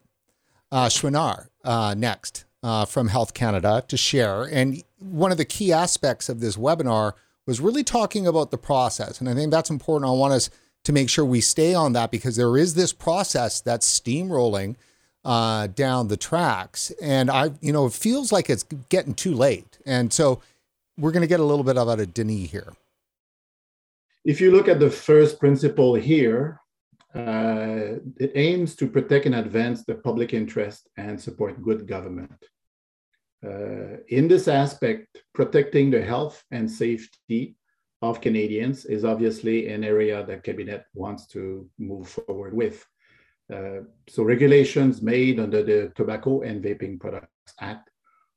[0.72, 4.42] uh, Chouinard uh, next uh, from Health Canada to share.
[4.42, 7.12] And one of the key aspects of this webinar
[7.46, 9.20] was really talking about the process.
[9.20, 10.08] And I think that's important.
[10.08, 10.50] I want us
[10.84, 14.76] to make sure we stay on that because there is this process that's steamrolling
[15.24, 16.90] uh, down the tracks.
[17.00, 19.78] And I, you know, it feels like it's getting too late.
[19.86, 20.42] And so
[20.98, 22.72] we're going to get a little bit of Denis here.
[24.24, 26.60] If you look at the first principle here,
[27.14, 32.44] uh, it aims to protect and advance the public interest and support good government.
[33.44, 37.56] Uh, in this aspect, protecting the health and safety
[38.02, 42.86] of Canadians is obviously an area that Cabinet wants to move forward with.
[43.52, 47.90] Uh, so regulations made under the Tobacco and Vaping Products Act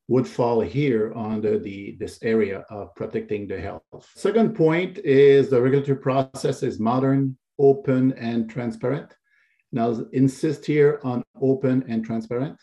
[0.07, 3.81] would fall here under the, this area of protecting the health.
[4.15, 9.15] Second point is the regulatory process is modern, open, and transparent.
[9.71, 12.59] Now, insist here on open and transparent.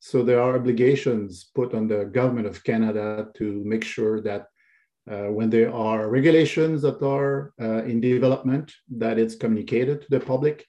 [0.00, 4.46] So there are obligations put on the government of Canada to make sure that
[5.06, 10.66] when there are regulations that are uh, in development, that it's communicated to the public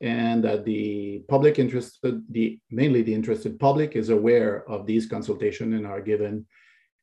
[0.00, 5.74] and that the public interested, the mainly the interested public is aware of these consultations
[5.74, 6.46] and are given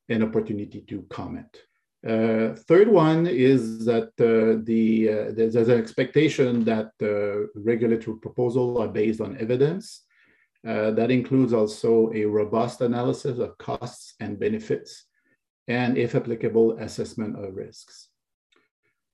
[0.08, 1.62] an opportunity to comment.
[2.06, 8.18] Uh, third one is that uh, the, uh, there's, there's, an expectation that uh, regulatory
[8.18, 10.02] proposals are based on evidence.
[10.66, 15.06] Uh, that includes also a robust analysis of costs and benefits,
[15.68, 18.08] and if applicable, assessment of risks.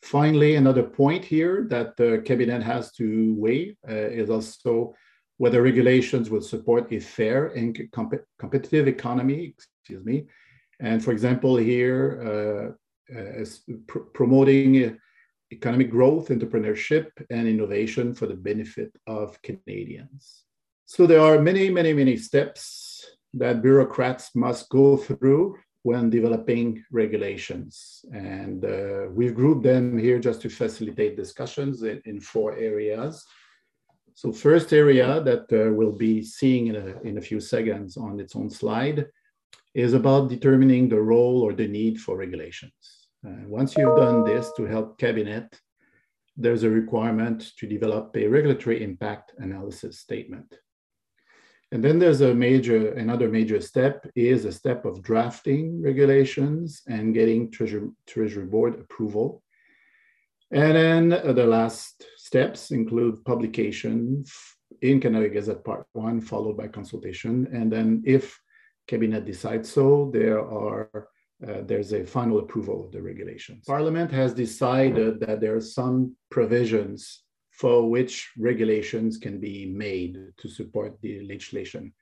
[0.03, 4.95] Finally, another point here that the cabinet has to weigh uh, is also
[5.39, 10.27] whether regulations will support a fair and comp competitive economy, excuse me,
[10.81, 12.75] and for example, here,
[13.13, 13.45] uh, uh,
[13.87, 14.99] pr promoting
[15.51, 20.45] economic growth, entrepreneurship, and innovation for the benefit of Canadians.
[20.87, 25.57] So there are many, many, many steps that bureaucrats must go through
[25.89, 28.05] when developing regulations.
[28.13, 33.13] And uh, we've grouped them here just to facilitate discussions in, in four areas.
[34.21, 38.21] So first area that uh, we'll be seeing in a, in a few seconds on
[38.21, 39.07] its own slide
[39.75, 42.83] is about determining the role or the need for regulations.
[43.27, 45.49] Uh, once you've done this to help cabinet,
[46.37, 50.49] there's a requirement to develop a regulatory impact analysis statement.
[51.71, 57.13] And then there's a major, another major step is a step of drafting regulations and
[57.13, 59.43] getting Treasury, Treasury Board approval.
[60.51, 64.25] And then the last steps include publication
[64.81, 67.47] in Canada Gazette Part 1, followed by consultation.
[67.53, 68.41] And then if
[68.87, 71.09] cabinet decides so, there are
[71.47, 73.65] uh, there's a final approval of the regulations.
[73.65, 77.23] Parliament has decided that there are some provisions
[77.59, 81.93] for which regulations can be made to support the legislation.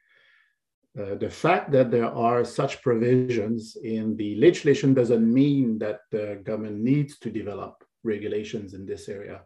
[1.00, 6.40] Uh, the fact that there are such provisions in the legislation doesn't mean that the
[6.44, 9.40] government needs to develop regulations in this area.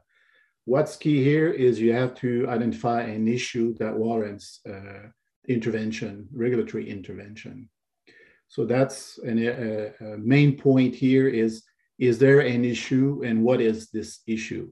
[0.64, 5.08] What's key here is you have to identify an issue that warrants uh,
[5.48, 7.68] intervention, regulatory intervention.
[8.48, 11.62] So that's an, a, a main point here is,
[12.00, 14.70] is there an issue and what is this issue?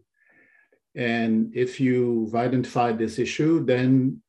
[0.98, 4.20] And if you've identified this issue, then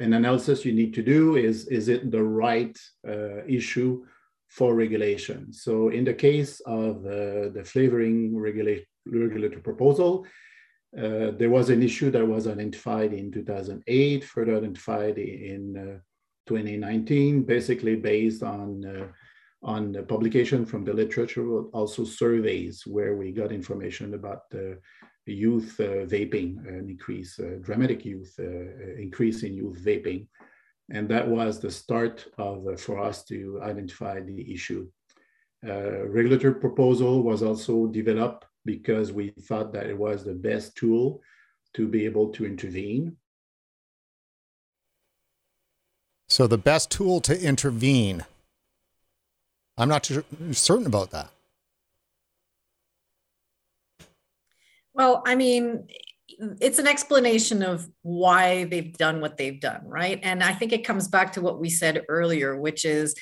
[0.00, 2.76] an analysis you need to do is, is it the right
[3.08, 4.04] uh, issue
[4.48, 5.52] for regulation?
[5.52, 10.26] So in the case of uh, the flavoring regula regulatory proposal,
[10.98, 15.98] uh, there was an issue that was identified in 2008, further identified in uh,
[16.48, 19.06] 2019, basically based on uh,
[19.62, 24.78] on publication from the literature, but also surveys where we got information about the
[25.32, 30.26] youth uh, vaping, an increase, uh, dramatic youth uh, increase in youth vaping,
[30.90, 34.88] and that was the start of for us to identify the issue.
[35.62, 41.20] regulatory proposal was also developed because we thought that it was the best tool
[41.74, 43.16] to be able to intervene.
[46.28, 48.24] So, the best tool to intervene.
[49.78, 50.10] I'm not
[50.52, 51.30] certain about that.
[54.96, 55.88] Well, I mean,
[56.60, 60.18] it's an explanation of why they've done what they've done, right?
[60.22, 63.14] And I think it comes back to what we said earlier, which is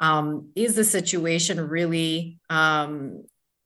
[0.00, 3.24] um, is the situation really um,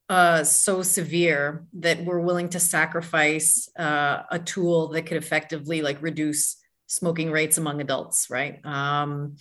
[0.09, 6.03] uh, so severe that we're willing to sacrifice uh, a tool that could effectively like
[6.03, 6.57] reduce
[6.88, 8.64] smoking rates among adults, right?
[8.66, 9.37] Um,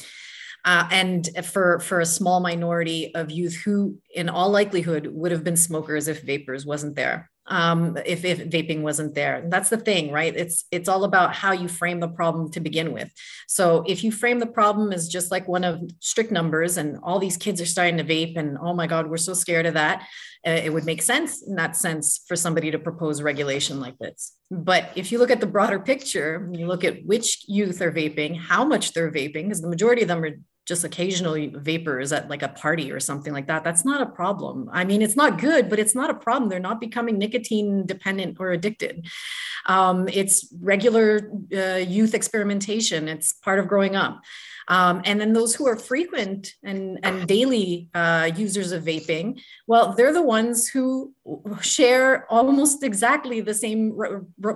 [0.63, 5.43] uh, and for for a small minority of youth who, in all likelihood, would have
[5.43, 9.35] been smokers if vapors wasn't there um, if, if vaping wasn't there.
[9.35, 10.35] And that's the thing, right?
[10.35, 13.11] It's it's all about how you frame the problem to begin with.
[13.47, 17.19] So if you frame the problem as just like one of strict numbers, and all
[17.19, 20.07] these kids are starting to vape, and oh my God, we're so scared of that,
[20.45, 24.33] uh, it would make sense in that sense for somebody to propose regulation like this.
[24.49, 28.37] But if you look at the broader picture, you look at which youth are vaping,
[28.37, 30.31] how much they're vaping, because the majority of them are
[30.65, 34.69] just occasionally vapors at like a party or something like that that's not a problem.
[34.71, 36.49] I mean it's not good but it's not a problem.
[36.49, 39.07] They're not becoming nicotine dependent or addicted.
[39.65, 43.07] Um, it's regular uh, youth experimentation.
[43.07, 44.21] It's part of growing up.
[44.67, 49.93] Um, and then those who are frequent and, and daily uh, users of vaping, well,
[49.93, 51.13] they're the ones who
[51.61, 53.97] share almost exactly the same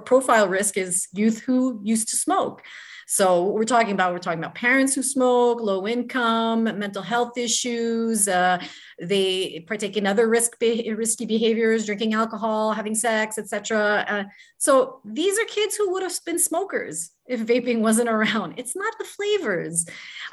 [0.06, 2.62] profile risk as youth who used to smoke.
[3.08, 8.28] So we're talking about we're talking about parents who smoke, low income, mental health issues.
[8.28, 8.60] Uh,
[9.00, 14.06] they partake in other risk be- risky behaviors, drinking alcohol, having sex, etc.
[14.08, 14.24] Uh,
[14.58, 18.56] so these are kids who would have been smokers if vaping wasn't around.
[18.58, 19.86] It's not the flavors.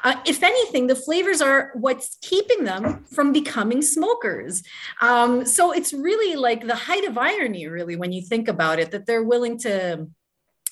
[0.03, 4.63] Uh, if anything, the flavors are what's keeping them from becoming smokers.
[5.01, 8.91] Um, so it's really like the height of irony, really, when you think about it,
[8.91, 10.07] that they're willing to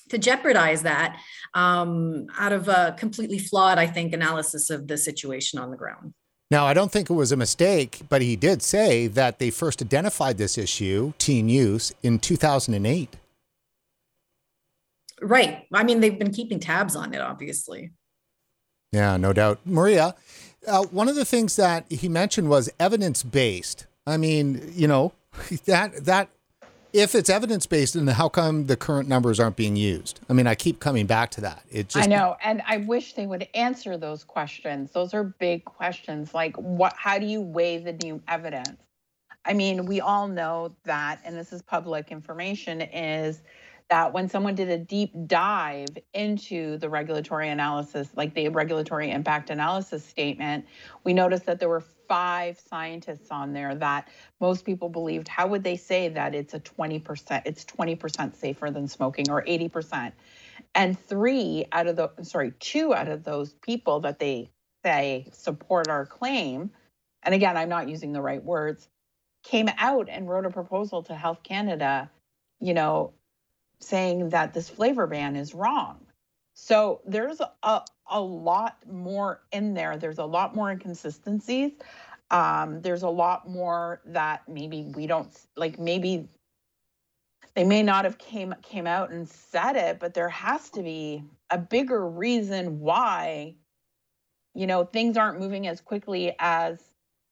[0.08, 1.18] to jeopardize that
[1.54, 6.14] um, out of a completely flawed, I think, analysis of the situation on the ground.
[6.50, 9.80] Now, I don't think it was a mistake, but he did say that they first
[9.80, 13.16] identified this issue, teen use, in 2008.
[15.22, 15.66] Right.
[15.72, 17.92] I mean, they've been keeping tabs on it, obviously.
[18.92, 19.60] Yeah, no doubt.
[19.64, 20.14] Maria,
[20.66, 23.86] uh, one of the things that he mentioned was evidence based.
[24.06, 25.12] I mean, you know,
[25.64, 26.28] that that
[26.92, 30.20] if it's evidence based, then how come the current numbers aren't being used?
[30.28, 31.64] I mean, I keep coming back to that.
[31.70, 34.92] It just I know, and I wish they would answer those questions.
[34.92, 36.34] Those are big questions.
[36.34, 36.94] Like, what?
[36.96, 38.78] How do you weigh the new evidence?
[39.44, 43.42] I mean, we all know that, and this is public information, is
[43.88, 49.50] that when someone did a deep dive into the regulatory analysis, like the regulatory impact
[49.50, 50.66] analysis statement,
[51.04, 54.08] we noticed that there were five scientists on there that
[54.40, 55.28] most people believed.
[55.28, 60.12] How would they say that it's a 20%, it's 20% safer than smoking or 80%?
[60.74, 64.50] And three out of the, sorry, two out of those people that they
[64.84, 66.70] say support our claim,
[67.22, 68.88] and again, I'm not using the right words,
[69.42, 72.10] came out and wrote a proposal to Health Canada,
[72.60, 73.12] you know,
[73.82, 75.98] saying that this flavor ban is wrong.
[76.54, 79.96] So there's a, a lot more in there.
[79.96, 81.72] There's a lot more inconsistencies.
[82.30, 85.78] Um, there's a lot more that maybe we don't like.
[85.78, 86.28] Maybe
[87.54, 91.24] they may not have came came out and said it, but there has to be
[91.50, 93.54] a bigger reason why,
[94.54, 96.82] you know, things aren't moving as quickly as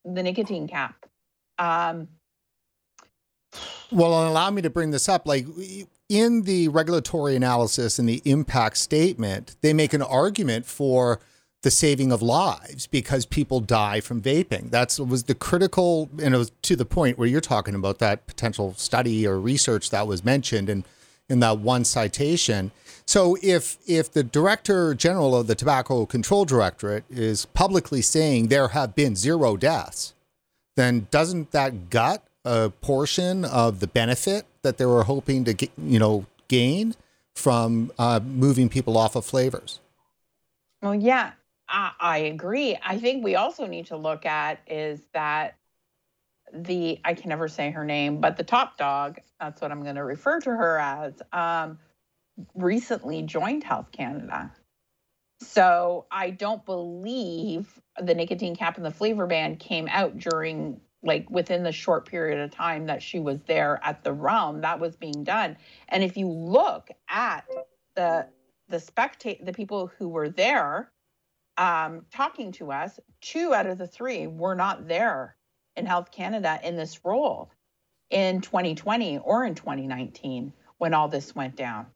[0.05, 1.07] the nicotine cap.
[1.59, 2.09] Um,
[3.91, 5.27] well, allow me to bring this up.
[5.27, 5.47] Like
[6.11, 11.21] in the regulatory analysis and the impact statement, they make an argument for
[11.63, 14.71] the saving of lives because people die from vaping.
[14.71, 18.75] That's was the critical, it was to the point where you're talking about that potential
[18.77, 20.85] study or research that was mentioned in
[21.29, 22.73] in that one citation.
[23.07, 28.69] So if if the director general of the Tobacco Control Directorate is publicly saying there
[28.69, 30.13] have been zero deaths,
[30.77, 35.71] then doesn't that gut a portion of the benefit that they were hoping to get,
[35.77, 36.95] you know gain
[37.35, 39.81] from uh, moving people off of flavors.
[40.83, 41.33] Well, yeah,
[41.69, 42.77] I, I agree.
[42.85, 45.57] I think we also need to look at is that
[46.53, 49.95] the I can never say her name, but the top dog, that's what I'm going
[49.95, 51.79] to refer to her as, um,
[52.55, 54.53] recently joined Health Canada.
[55.43, 61.29] So I don't believe the nicotine cap and the flavor ban came out during like
[61.31, 64.97] within the short period of time that she was there at the realm that was
[64.97, 65.57] being done.
[65.89, 67.47] And if you look at
[67.95, 68.27] the
[68.69, 70.93] the spectate the people who were there
[71.57, 75.37] um, talking to us two out of the three were not there
[75.77, 77.51] in health canada in this role
[78.11, 81.87] in 2020 or in 2019 when all this went down.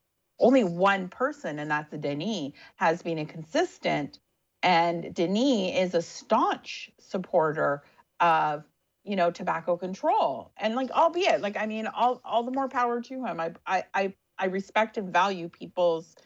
[0.41, 4.19] Only one person and that's denis has been a consistent
[4.63, 7.83] and denis is a staunch supporter
[8.21, 8.65] of
[9.05, 10.53] you know, tobacco control.
[10.57, 13.41] And like, albeit, like, I mean, all all the more power to him.
[13.41, 16.17] I I I, I respect and value people's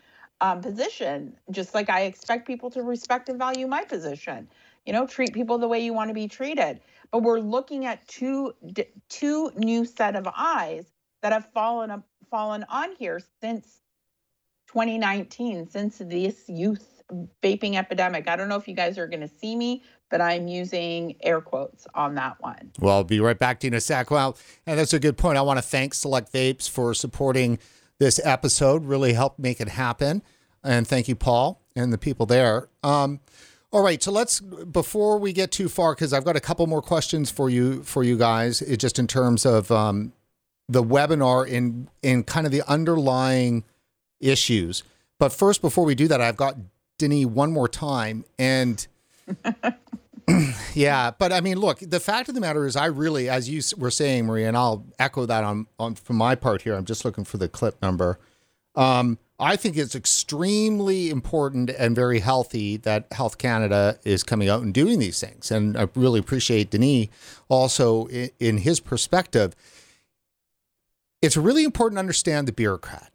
[0.40, 4.48] um, position, just like I expect people to respect and value my position.
[4.86, 6.80] You know, treat people the way you want to be treated.
[7.10, 8.54] But we're looking at two
[9.08, 10.86] two new set of eyes
[11.22, 13.80] that have fallen up, fallen on here since
[14.68, 17.02] 2019, since this youth
[17.42, 18.28] vaping epidemic.
[18.28, 21.40] I don't know if you guys are going to see me, but I'm using air
[21.40, 22.72] quotes on that one.
[22.78, 24.10] Well, I'll be right back to you in a sec.
[24.10, 24.36] Well,
[24.66, 25.38] and that's a good point.
[25.38, 27.58] I want to thank Select Vapes for supporting
[27.98, 30.22] this episode, really helped make it happen.
[30.62, 32.68] And thank you, Paul, and the people there.
[32.82, 33.20] Um,
[33.70, 36.80] all right, so let's before we get too far, because I've got a couple more
[36.80, 40.12] questions for you for you guys, it, just in terms of um,
[40.68, 43.64] the webinar in in kind of the underlying
[44.20, 44.84] issues.
[45.18, 46.56] But first, before we do that, I've got
[46.98, 48.86] Denis one more time, and
[50.74, 53.62] yeah, but I mean, look, the fact of the matter is, I really, as you
[53.76, 56.74] were saying, Maria, and I'll echo that on, on from my part here.
[56.74, 58.18] I'm just looking for the clip number.
[58.74, 64.62] Um, I think it's extremely important and very healthy that Health Canada is coming out
[64.62, 65.50] and doing these things.
[65.50, 67.08] And I really appreciate Denis
[67.48, 69.54] also in, in his perspective.
[71.22, 73.07] It's really important to understand the bureaucrat.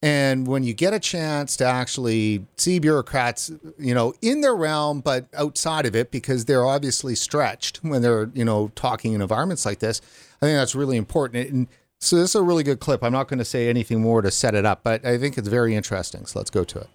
[0.00, 5.00] And when you get a chance to actually see bureaucrats, you know, in their realm,
[5.00, 9.66] but outside of it, because they're obviously stretched when they're, you know, talking in environments
[9.66, 10.00] like this,
[10.40, 11.50] I think that's really important.
[11.50, 11.68] And
[11.98, 13.02] so this is a really good clip.
[13.02, 15.48] I'm not going to say anything more to set it up, but I think it's
[15.48, 16.26] very interesting.
[16.26, 16.88] So let's go to it.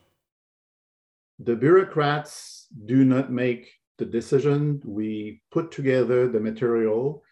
[1.40, 4.82] The bureaucrats do not make the decision.
[4.86, 7.23] We put together the material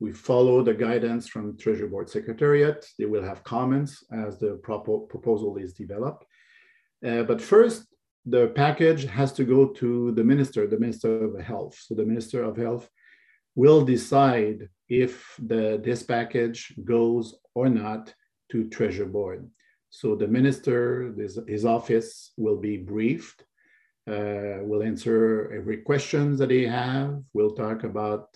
[0.00, 2.86] we follow the guidance from Treasury Board Secretariat.
[2.98, 6.24] They will have comments as the propo proposal is developed.
[7.04, 7.86] Uh, but first,
[8.24, 11.76] the package has to go to the minister, the minister of health.
[11.80, 12.88] So the minister of health
[13.54, 18.14] will decide if the, this package goes or not
[18.50, 19.50] to Treasury Board.
[19.90, 23.44] So the minister, his, his office will be briefed.
[24.06, 27.20] Uh, will answer every questions that they have.
[27.34, 28.28] We'll talk about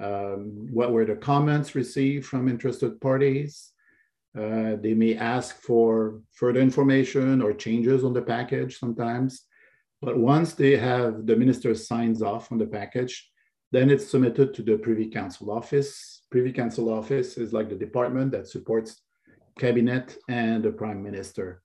[0.00, 3.70] um, what were the comments received from interested parties.
[4.36, 9.42] Uh, they may ask for further information or changes on the package sometimes.
[10.02, 13.30] But once they have the minister signs off on the package,
[13.70, 16.22] then it's submitted to the Privy Council office.
[16.30, 19.00] Privy Council office is like the department that supports
[19.58, 21.63] cabinet and the prime minister.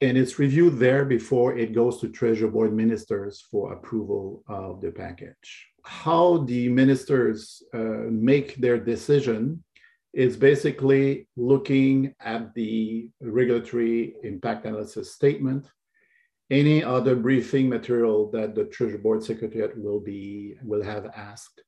[0.00, 4.90] And it's reviewed there before it goes to Treasury Board ministers for approval of the
[4.90, 5.68] package.
[5.84, 9.64] How the ministers uh, make their decision
[10.12, 15.66] is basically looking at the regulatory impact analysis statement,
[16.50, 21.62] any other briefing material that the Treasury Board Secretariat will be will have asked.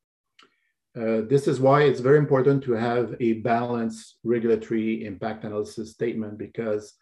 [0.98, 6.38] Uh, this is why it's very important to have a balanced regulatory impact analysis statement
[6.38, 6.94] because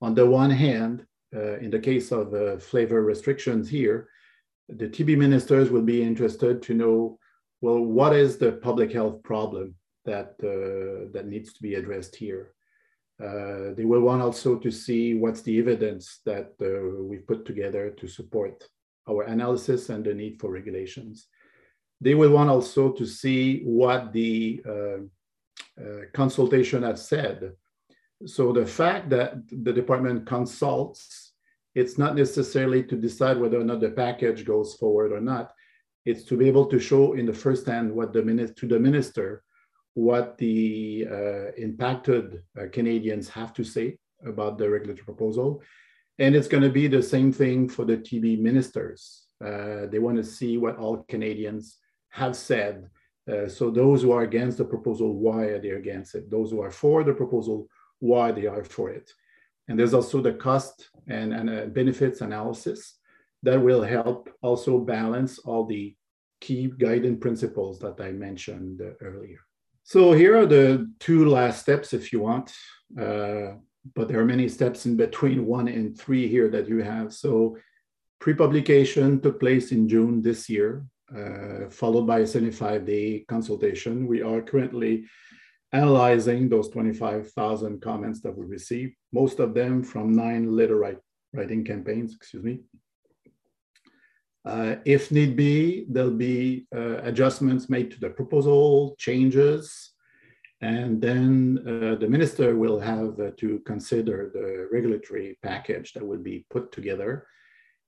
[0.00, 4.08] on the one hand, uh, in the case of uh, flavor restrictions here,
[4.68, 7.18] the TB ministers will be interested to know,
[7.60, 9.74] well, what is the public health problem
[10.04, 12.52] that, uh, that needs to be addressed here.
[13.22, 17.90] Uh, they will want also to see what's the evidence that uh, we've put together
[17.90, 18.68] to support
[19.08, 21.28] our analysis and the need for regulations.
[22.00, 27.52] They will want also to see what the uh, consultation has said.
[28.24, 31.32] So the fact that the department consults,
[31.74, 35.52] it's not necessarily to decide whether or not the package goes forward or not.
[36.06, 38.78] It's to be able to show in the first hand what the minute to the
[38.78, 39.42] minister
[39.96, 43.96] what the uh, impacted uh, Canadians have to say
[44.26, 45.62] about the regulatory proposal.
[46.18, 49.24] And it's going to be the same thing for the TB ministers.
[49.42, 51.78] Uh, they want to see what all Canadians
[52.10, 52.90] have said.
[53.30, 56.30] Uh, so those who are against the proposal, why are they against it?
[56.30, 57.66] Those who are for the proposal,
[58.00, 59.10] why they are for it.
[59.68, 62.98] And there's also the cost and, and uh, benefits analysis
[63.42, 65.94] that will help also balance all the
[66.40, 69.38] key guiding principles that I mentioned earlier.
[69.84, 72.52] So here are the two last steps if you want,
[73.00, 73.54] uh,
[73.94, 77.12] but there are many steps in between one and three here that you have.
[77.14, 77.56] So
[78.18, 80.84] pre-publication took place in June this year,
[81.16, 84.08] uh, followed by a 75-day consultation.
[84.08, 85.04] We are currently
[85.76, 90.98] analyzing those 25,000 comments that we received, most of them from nine letter write,
[91.32, 92.60] writing campaigns, excuse me.
[94.44, 99.92] Uh, if need be, there'll be uh, adjustments made to the proposal, changes,
[100.60, 106.22] and then uh, the minister will have uh, to consider the regulatory package that will
[106.32, 107.26] be put together.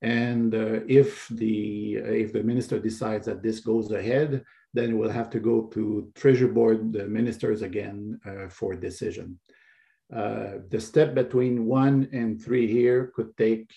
[0.03, 1.95] And uh, if the
[2.27, 4.45] if the minister decides that this goes ahead,
[4.75, 9.39] then we'll have to go to Treasury Board, the ministers again for decision.
[10.11, 13.71] the step between one and three here could take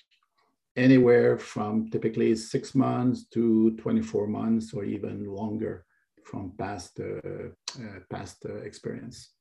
[0.76, 5.86] anywhere from typically six months to 24 months or even longer
[6.24, 9.32] from past, uh, uh, past uh, experience.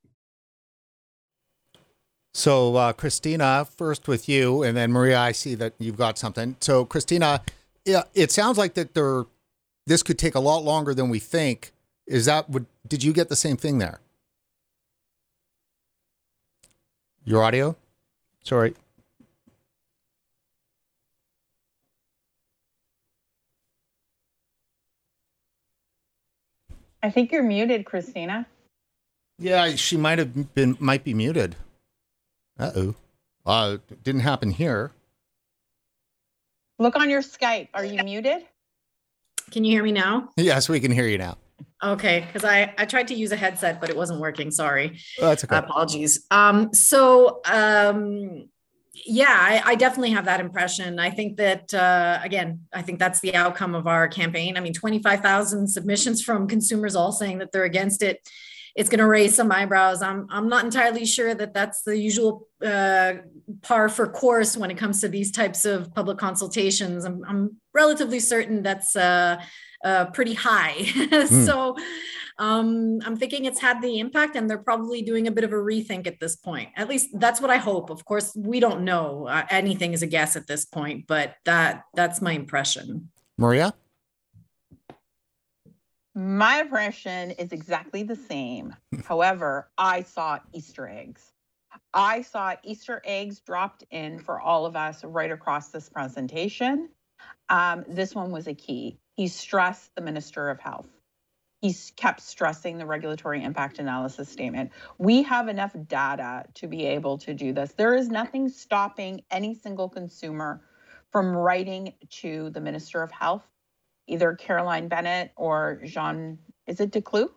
[2.32, 6.56] So, uh, Christina, first with you, and then Maria, I see that you've got something.
[6.60, 7.42] So, Christina,
[7.84, 9.24] it sounds like that there,
[9.90, 11.72] this could take a lot longer than we think.
[12.06, 12.66] Is that would?
[12.86, 13.98] Did you get the same thing there?
[17.24, 17.76] Your audio,
[18.44, 18.74] sorry.
[27.02, 28.46] I think you're muted, Christina.
[29.38, 31.56] Yeah, she might have been might be muted.
[32.60, 32.94] Uh-oh.
[33.44, 34.92] Uh didn't happen here.
[36.78, 37.68] Look on your Skype.
[37.74, 38.44] Are you muted?
[39.50, 40.30] Can you hear me now?
[40.36, 41.36] Yes, we can hear you now.
[41.82, 44.50] Okay, because I I tried to use a headset, but it wasn't working.
[44.50, 44.98] Sorry.
[45.20, 45.56] Oh, that's okay.
[45.56, 46.26] Apologies.
[46.30, 48.48] Um, so um,
[49.06, 50.98] yeah, I, I, definitely have that impression.
[50.98, 54.56] I think that uh, again, I think that's the outcome of our campaign.
[54.56, 58.28] I mean, twenty-five thousand submissions from consumers all saying that they're against it.
[58.76, 60.02] It's going to raise some eyebrows.
[60.02, 63.14] I'm I'm not entirely sure that that's the usual uh,
[63.62, 67.04] par for course when it comes to these types of public consultations.
[67.04, 69.42] I'm, I'm relatively certain that's uh,
[69.84, 70.74] uh, pretty high.
[70.78, 71.46] mm.
[71.46, 71.76] So
[72.38, 75.56] um, I'm thinking it's had the impact, and they're probably doing a bit of a
[75.56, 76.70] rethink at this point.
[76.76, 77.90] At least that's what I hope.
[77.90, 79.26] Of course, we don't know.
[79.26, 83.10] Uh, anything is a guess at this point, but that that's my impression.
[83.36, 83.74] Maria.
[86.14, 88.74] My impression is exactly the same.
[89.04, 91.32] However, I saw Easter eggs.
[91.94, 96.88] I saw Easter eggs dropped in for all of us right across this presentation.
[97.50, 98.96] Um, this one was a key.
[99.16, 100.86] He stressed the Minister of Health.
[101.60, 104.70] He kept stressing the regulatory impact analysis statement.
[104.96, 107.72] We have enough data to be able to do this.
[107.72, 110.62] There is nothing stopping any single consumer
[111.10, 113.42] from writing to the Minister of Health,
[114.06, 117.28] either Caroline Bennett or Jean, is it Decloux?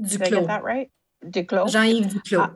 [0.00, 0.90] Did I get that right?
[1.24, 1.70] Duclos.
[1.70, 2.38] Jean-Yves Duclos.
[2.38, 2.50] Uh,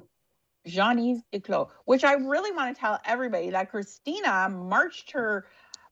[0.66, 5.46] Jean-Yves Duclos, which I really want to tell everybody that Christina marched her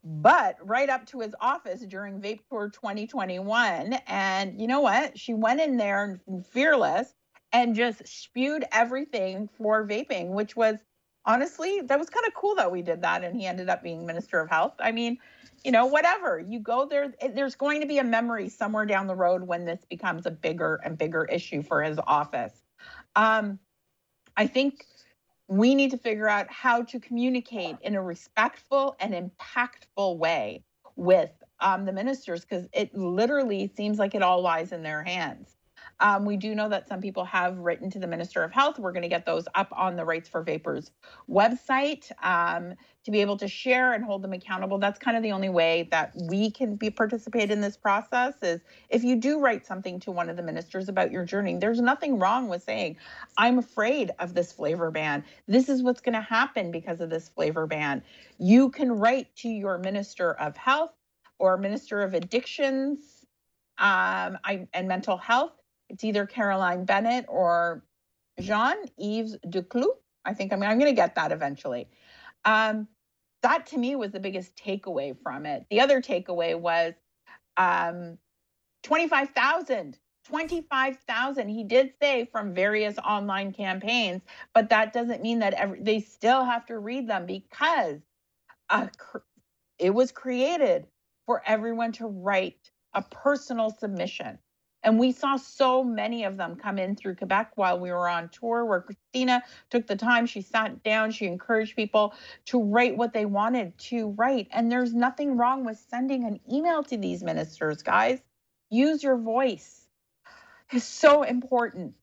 [0.05, 3.95] butt right up to his office during Vape Tour 2021.
[4.07, 5.19] And you know what?
[5.19, 7.15] She went in there fearless
[7.53, 10.79] and just spewed everything for vaping, which was
[11.25, 13.25] honestly, that was kind of cool that we did that.
[13.25, 14.75] And he ended up being Minister of Health.
[14.79, 15.19] I mean,
[15.65, 19.15] you know, whatever you go there, there's going to be a memory somewhere down the
[19.15, 22.53] road when this becomes a bigger and bigger issue for his office.
[23.17, 23.59] Um,
[24.37, 24.85] I think
[25.59, 30.65] we need to figure out how to communicate in a respectful and impactful way
[30.97, 31.31] with
[31.61, 35.54] um, the ministers because it literally seems like it all lies in their hands.
[36.01, 38.78] Um, we do know that some people have written to the Minister of Health.
[38.78, 40.90] We're going to get those up on the Rights for Vapers
[41.30, 42.74] website um,
[43.05, 44.78] to be able to share and hold them accountable.
[44.78, 48.34] That's kind of the only way that we can be participate in this process.
[48.42, 51.80] Is if you do write something to one of the ministers about your journey, there's
[51.80, 52.97] nothing wrong with saying,
[53.36, 55.24] "I'm afraid of this flavor ban.
[55.47, 58.03] This is what's going to happen because of this flavor ban."
[58.38, 60.92] You can write to your Minister of Health
[61.38, 63.24] or Minister of Addictions
[63.78, 65.53] um, I, and Mental Health
[65.89, 67.85] it's either Caroline Bennett or
[68.41, 69.97] Jean Yves Duclos.
[70.24, 71.89] I think I'm, I'm going to get that eventually.
[72.45, 72.89] Um,
[73.43, 75.66] that to me was the biggest takeaway from it.
[75.70, 76.95] The other takeaway was
[77.57, 78.18] um,
[78.82, 79.99] 25,000.
[80.26, 84.22] 25,000 he did say from various online campaigns
[84.55, 88.01] but that doesn't mean that every, they still have to read them because
[88.70, 88.87] uh,
[89.78, 90.87] it was created
[91.26, 94.39] for everyone to write a personal submission
[94.85, 98.28] and we saw so many of them come in through Quebec while we were on
[98.28, 102.14] tour, where Christina took the time, she sat down, she encouraged people
[102.47, 104.47] to write what they wanted to write.
[104.53, 108.20] And there's nothing wrong with sending an email to these ministers, guys.
[108.70, 109.89] Use your voice.
[110.70, 111.95] It's so important.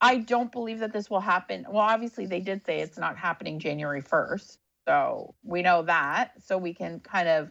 [0.00, 1.64] I don't believe that this will happen.
[1.68, 4.58] Well, obviously, they did say it's not happening January 1st.
[4.86, 6.32] So we know that.
[6.44, 7.50] So we can kind of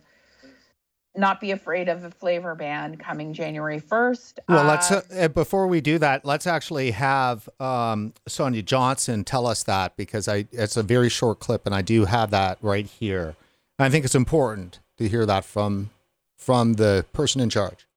[1.16, 4.39] not be afraid of a flavor ban coming January 1st.
[4.47, 9.45] Well, uh, let's uh, before we do that, let's actually have um, Sonia Johnson tell
[9.45, 12.86] us that because I it's a very short clip and I do have that right
[12.86, 13.36] here.
[13.78, 15.89] And I think it's important to hear that from
[16.38, 17.88] from the person in charge.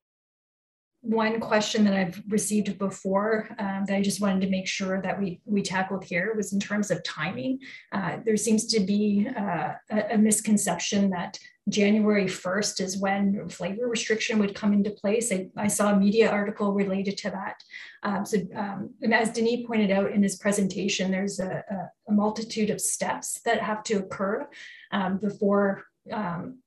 [1.01, 5.19] One question that I've received before um, that I just wanted to make sure that
[5.19, 7.59] we we tackled here was in terms of timing.
[7.91, 11.37] Uh, there seems to be uh, a, a misconception that
[11.67, 15.31] January 1st is when flavor restriction would come into place.
[15.31, 17.63] I, I saw a media article related to that.
[18.03, 21.63] Um, so, um, as Denis pointed out in his presentation, there's a,
[22.07, 24.47] a, multitude of steps that have to occur
[24.91, 26.59] um, before um,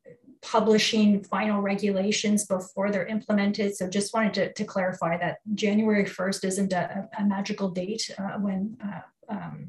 [0.42, 3.76] publishing final regulations before they're implemented.
[3.76, 8.38] So, just wanted to, to clarify that January 1st isn't a, a magical date uh,
[8.38, 9.68] when uh, um,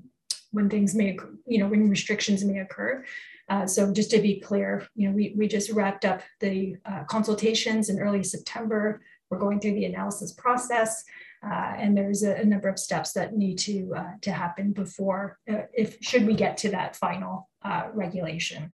[0.52, 3.06] when things may, you know, when restrictions may occur.
[3.50, 7.04] Uh, so just to be clear, you know, we, we just wrapped up the uh,
[7.06, 9.02] consultations in early September.
[9.30, 11.04] We're going through the analysis process,
[11.44, 15.40] uh, and there's a, a, number of steps that need to uh, to happen before,
[15.52, 18.72] uh, if should we get to that final uh, regulation.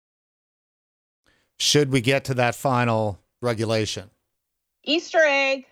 [1.60, 4.10] Should we get to that final regulation?
[4.84, 5.66] Easter egg.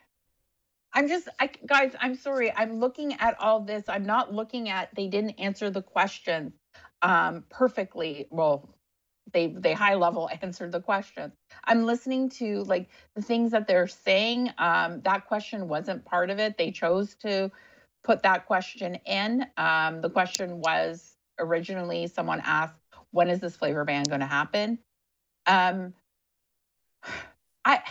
[0.94, 2.52] I'm just, I, guys, I'm sorry.
[2.56, 3.84] I'm looking at all this.
[3.88, 6.54] I'm not looking at, they didn't answer the question
[7.02, 8.28] um, perfectly.
[8.32, 8.70] Well,
[9.34, 11.32] they they high level answered the question.
[11.66, 16.40] I'm listening to like the things that they're saying um, that question wasn't part of
[16.40, 16.58] it.
[16.58, 17.52] They chose to
[18.04, 19.46] put that question in.
[19.58, 22.76] Um, the question was originally someone asked
[23.12, 24.80] when is this flavor ban going to happen?
[25.48, 25.94] Um,
[27.66, 27.82] i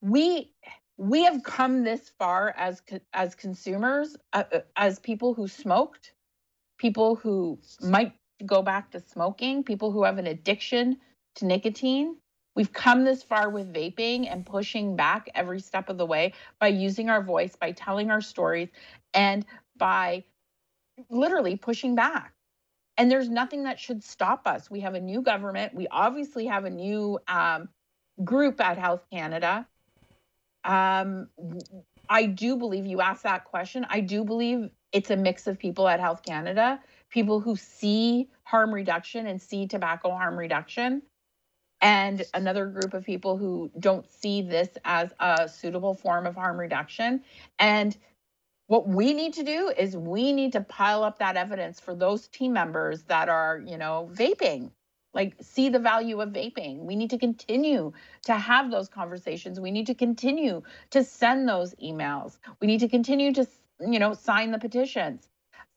[0.00, 0.52] we
[0.96, 2.82] we have come this far as
[3.12, 6.12] as consumers uh, uh as people who smoked
[6.78, 8.12] people who might
[8.46, 10.98] go back to smoking, people who have an addiction
[11.36, 12.16] to nicotine.
[12.54, 16.68] We've come this far with vaping and pushing back every step of the way by
[16.68, 18.68] using our voice, by telling our stories,
[19.14, 20.24] and by
[21.08, 22.32] literally pushing back.
[22.96, 24.70] And there's nothing that should stop us.
[24.70, 25.72] We have a new government.
[25.74, 27.68] We obviously have a new um,
[28.24, 29.68] group at Health Canada.
[30.64, 31.28] Um,
[32.08, 33.86] I do believe you asked that question.
[33.88, 36.80] I do believe it's a mix of people at Health Canada
[37.10, 41.02] people who see harm reduction and see tobacco harm reduction,
[41.80, 46.58] and another group of people who don't see this as a suitable form of harm
[46.58, 47.22] reduction.
[47.58, 47.96] And
[48.66, 52.28] what we need to do is we need to pile up that evidence for those
[52.28, 54.70] team members that are, you know, vaping.
[55.14, 56.80] Like see the value of vaping.
[56.80, 57.92] We need to continue
[58.24, 59.58] to have those conversations.
[59.58, 62.38] We need to continue to send those emails.
[62.60, 63.46] We need to continue to
[63.80, 65.28] you know sign the petitions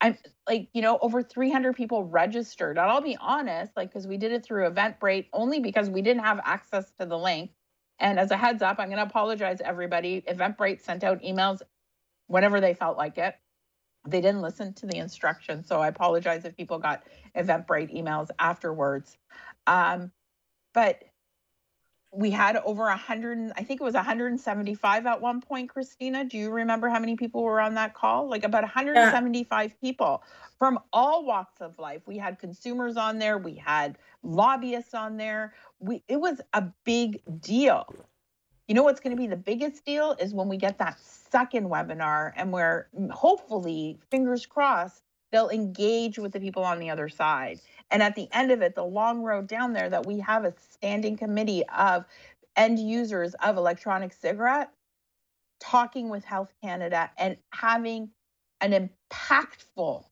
[0.02, 2.78] i'm like you know over 300 people registered.
[2.78, 6.24] And i'll be honest like because we did it through eventbrite only because we didn't
[6.24, 7.52] have access to the link.
[7.99, 10.22] And as a heads up i'm going to apologize everybody.
[10.24, 11.62] Eventbrite sent out emails
[12.28, 13.36] whenever they felt like it.
[14.08, 17.04] They didn't listen to the instructions so i apologize if people got
[17.38, 19.18] eventbrite emails afterwards.
[19.68, 20.12] Um,
[20.74, 21.04] but
[22.14, 26.26] we had over 100 i think it was 175 at one point christina.
[26.26, 28.30] Do you remember how many people were on that call?
[28.30, 29.76] Like about 175 yeah.
[29.82, 30.24] people
[30.57, 32.01] from all walks of life.
[32.05, 33.38] We had consumers on there.
[33.38, 35.53] We had lobbyists on there.
[35.80, 37.86] We it was a big deal.
[38.68, 41.70] You know what's going to be the biggest deal is when we get that second
[41.70, 47.09] webinar and where mm, hopefully fingers crossed they'll engage with the people on the other
[47.09, 47.59] side.
[47.91, 50.53] And at the end of it, the long road down there, that we have a
[50.71, 52.05] standing committee of
[52.55, 54.71] end users of electronic cigarette
[55.59, 58.11] talking with Health Canada and having
[58.61, 60.05] an impactful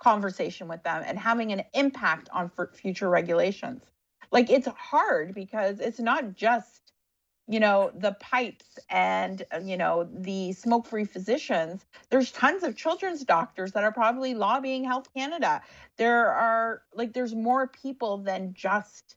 [0.00, 3.82] conversation with them and having an impact on future regulations.
[4.32, 6.89] Like it's hard because it's not just
[7.50, 12.76] you know the pipes and uh, you know the smoke free physicians there's tons of
[12.76, 15.60] children's doctors that are probably lobbying health canada.
[15.96, 19.16] There are like there's more people than just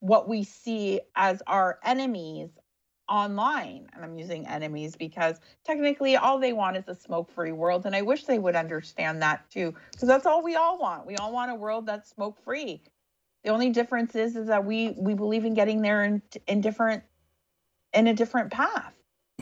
[0.00, 2.50] what we see as our enemies
[3.08, 3.88] online.
[3.94, 7.96] And i'm using enemies because technically all they want is a smoke free world and
[7.96, 11.06] i wish they would understand that too because that's all we all want.
[11.06, 12.82] We all want a world that's smoke free
[13.44, 17.02] the only difference is is that we we believe in getting there in in different
[17.92, 18.92] in a different path.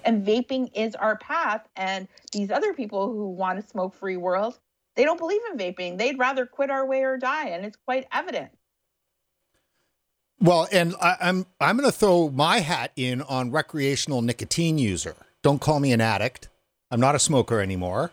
[0.04, 1.66] And vaping is our path.
[1.76, 4.58] And these other people who want a smoke free world,
[4.94, 5.98] they don't believe in vaping.
[5.98, 7.48] They'd rather quit our way or die.
[7.48, 8.50] And it's quite evident.
[10.40, 15.16] Well, and I, I'm I'm going to throw my hat in on recreational nicotine user.
[15.42, 16.48] Don't call me an addict.
[16.90, 18.12] I'm not a smoker anymore.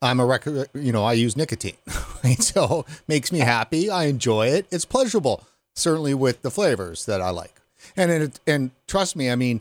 [0.00, 1.76] I'm a rec- you know I use nicotine,
[2.38, 3.90] so makes me happy.
[3.90, 4.66] I enjoy it.
[4.70, 7.55] It's pleasurable, certainly with the flavors that I like.
[7.96, 9.60] And it, and trust me, I mean,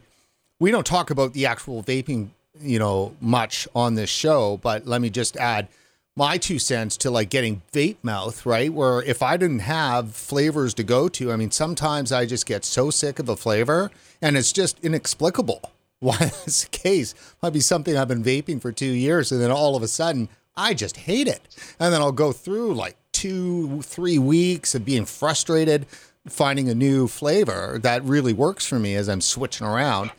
[0.60, 2.30] we don't talk about the actual vaping,
[2.62, 5.68] you know, much on this show, but let me just add
[6.16, 8.72] my two cents to like getting vape mouth, right?
[8.72, 12.64] Where if I didn't have flavors to go to, I mean, sometimes I just get
[12.64, 17.14] so sick of a flavor and it's just inexplicable why that's the case.
[17.42, 20.30] Might be something I've been vaping for two years and then all of a sudden
[20.56, 21.42] I just hate it.
[21.80, 25.86] And then I'll go through like two, three weeks of being frustrated
[26.28, 30.12] finding a new flavor that really works for me as I'm switching around.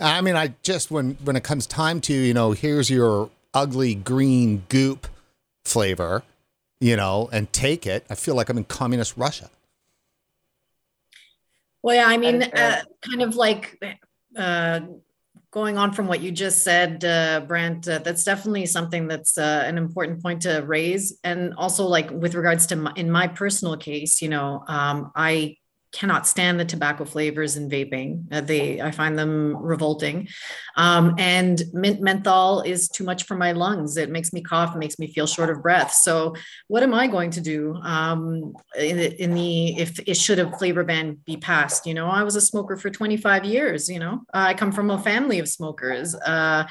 [0.00, 3.94] I mean, I just when when it comes time to you know, here's your ugly
[3.94, 5.06] green goop
[5.64, 6.22] flavor,
[6.80, 8.04] you know, and take it.
[8.10, 9.50] I feel like I'm in communist Russia.
[11.82, 13.78] Well, yeah, I mean, uh, kind of like
[14.36, 14.80] uh,
[15.54, 19.62] going on from what you just said, uh, Brent, uh, that's definitely something that's uh,
[19.64, 21.16] an important point to raise.
[21.22, 25.56] And also, like with regards to my, in my personal case, you know, um, I
[25.94, 28.24] cannot stand the tobacco flavors in vaping.
[28.32, 30.28] Uh, they, I find them revolting.
[30.76, 33.96] Um, and mint menthol is too much for my lungs.
[33.96, 35.92] It makes me cough, makes me feel short of breath.
[35.92, 36.34] So,
[36.66, 40.50] what am I going to do um, in, the, in the if it should a
[40.58, 41.86] flavor ban be passed?
[41.86, 43.88] You know, I was a smoker for 25 years.
[43.88, 46.14] You know, I come from a family of smokers.
[46.14, 46.66] Uh,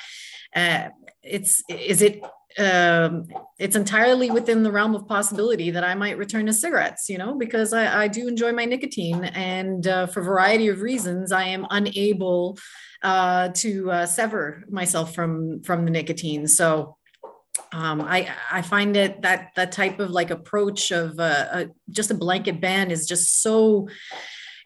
[0.56, 0.90] uh
[1.24, 2.22] it's is it
[2.60, 3.28] um,
[3.60, 7.36] it's entirely within the realm of possibility that I might return to cigarettes, you know,
[7.36, 9.26] because I, I do enjoy my nicotine.
[9.26, 12.58] And uh, for a variety of reasons, I am unable
[13.02, 16.48] uh, to uh, sever myself from, from the nicotine.
[16.48, 16.98] So
[17.72, 22.16] um, I, I find it that that type of like approach of uh, just a
[22.16, 23.88] blanket ban is just so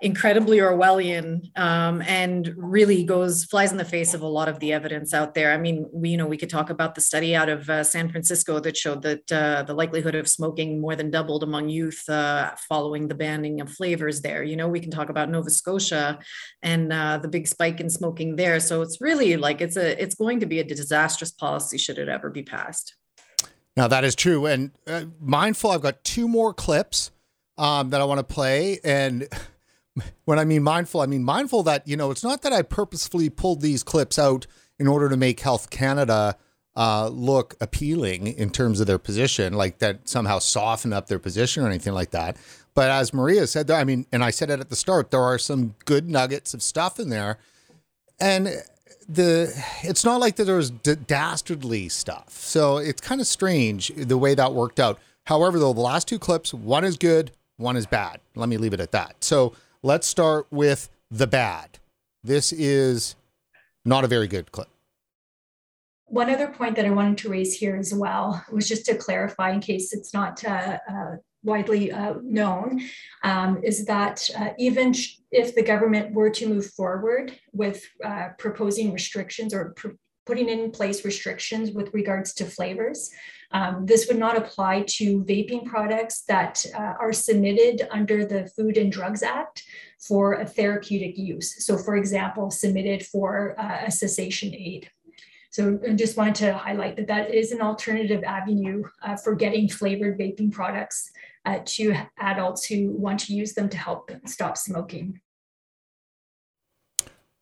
[0.02, 4.74] incredibly Orwellian um, and really goes flies in the face of a lot of the
[4.74, 5.52] evidence out there.
[5.52, 8.10] I mean, we you know we could talk about the study out of uh, San
[8.10, 12.52] Francisco that showed that uh, the likelihood of smoking more than doubled among youth uh,
[12.70, 14.44] following the banning of flavors there.
[14.44, 16.20] You know, we can talk about Nova Scotia
[16.62, 18.60] and uh, the big spike in smoking there.
[18.60, 22.10] So it's really like it's a it's going to be a disastrous policy should it
[22.10, 22.96] ever be passed.
[23.76, 25.72] Now that is true, and uh, mindful.
[25.72, 27.12] I've got two more clips
[27.58, 29.28] um, that I want to play, and
[30.26, 33.30] when I mean mindful, I mean mindful that, you know, it's not that I purposefully
[33.30, 34.48] pulled these clips out
[34.80, 36.38] in order to make Health Canada
[36.76, 41.64] uh, look appealing in terms of their position, like that somehow soften up their position
[41.64, 42.38] or anything like that.
[42.76, 45.40] But as Maria said, I mean, and I said it at the start, there are
[45.40, 47.40] some good nuggets of stuff in there,
[48.20, 48.48] and
[49.10, 49.52] the
[49.84, 52.34] it's not like that there's d- dastardly stuff.
[52.34, 55.00] So it's kind of strange the way that worked out.
[55.24, 58.20] However, though, the last two clips, one is good, one is bad.
[58.36, 59.24] Let me leave it at that.
[59.24, 59.54] So
[59.84, 61.80] let's start with the bad.
[62.24, 63.16] This is
[63.86, 64.68] not a very good clip.
[66.06, 69.52] One other point that I wanted to raise here as well was just to clarify,
[69.52, 72.82] in case it's not uh, uh, widely uh, known,
[73.24, 74.94] um, is that uh, even
[75.32, 80.72] if the government were to move forward with uh, proposing restrictions or pr- putting in
[80.72, 83.10] place restrictions with regards to flavors,
[83.52, 88.78] um, this would not apply to vaping products that uh, are submitted under the Food
[88.78, 89.64] and Drugs Act
[90.00, 91.66] for a therapeutic use.
[91.66, 94.90] So, for example, submitted for a cessation aid.
[95.58, 99.68] So I just wanted to highlight that that is an alternative avenue uh, for getting
[99.68, 101.10] flavored vaping products
[101.46, 105.20] uh, to adults who want to use them to help stop smoking.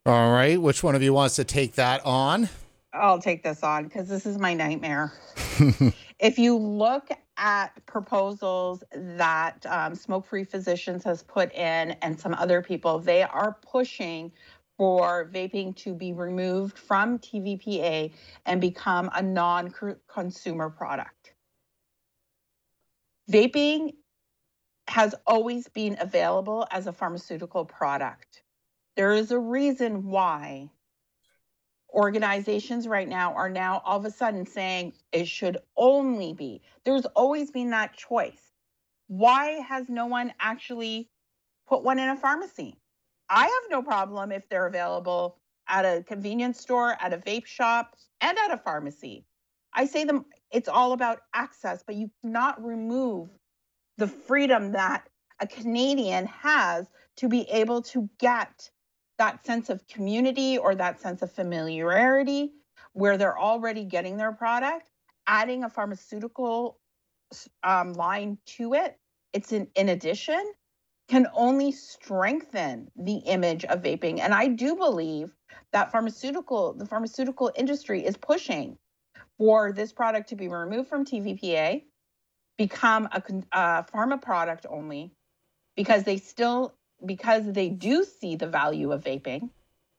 [0.06, 0.62] All right.
[0.62, 2.48] Which one of you wants to take that on?
[2.96, 5.14] I'll take this on because this is my nightmare.
[6.20, 12.34] if you look at proposals that um, Smoke Free Physicians has put in and some
[12.34, 14.32] other people, they are pushing
[14.78, 18.12] for vaping to be removed from TVPA
[18.46, 19.74] and become a non
[20.08, 21.34] consumer product.
[23.32, 23.94] Vaping
[24.88, 28.44] has always been available as a pharmaceutical product.
[28.96, 30.70] There is a reason why
[31.96, 36.62] organizations right now are now all of a sudden saying it should only be.
[36.84, 38.52] There's always been that choice.
[39.08, 41.10] Why has no one actually
[41.68, 42.76] put one in a pharmacy?
[43.30, 45.38] I have no problem if they're available
[45.68, 49.26] at a convenience store, at a vape shop, and at a pharmacy.
[49.74, 53.30] I say them it's all about access, but you cannot remove
[53.98, 55.08] the freedom that
[55.40, 56.88] a Canadian has
[57.18, 58.70] to be able to get
[59.18, 62.52] that sense of community or that sense of familiarity
[62.94, 64.90] where they're already getting their product,
[65.28, 66.80] adding a pharmaceutical
[67.64, 68.98] um, line to it.
[69.34, 70.54] It's in, in addition
[71.08, 74.20] can only strengthen the image of vaping.
[74.20, 75.36] And I do believe
[75.72, 78.78] that pharmaceutical, the pharmaceutical industry is pushing
[79.38, 81.84] for this product to be removed from TVPA,
[82.58, 85.12] become a, a pharma product only,
[85.76, 86.74] because they still,
[87.04, 89.50] because they do see the value of vaping.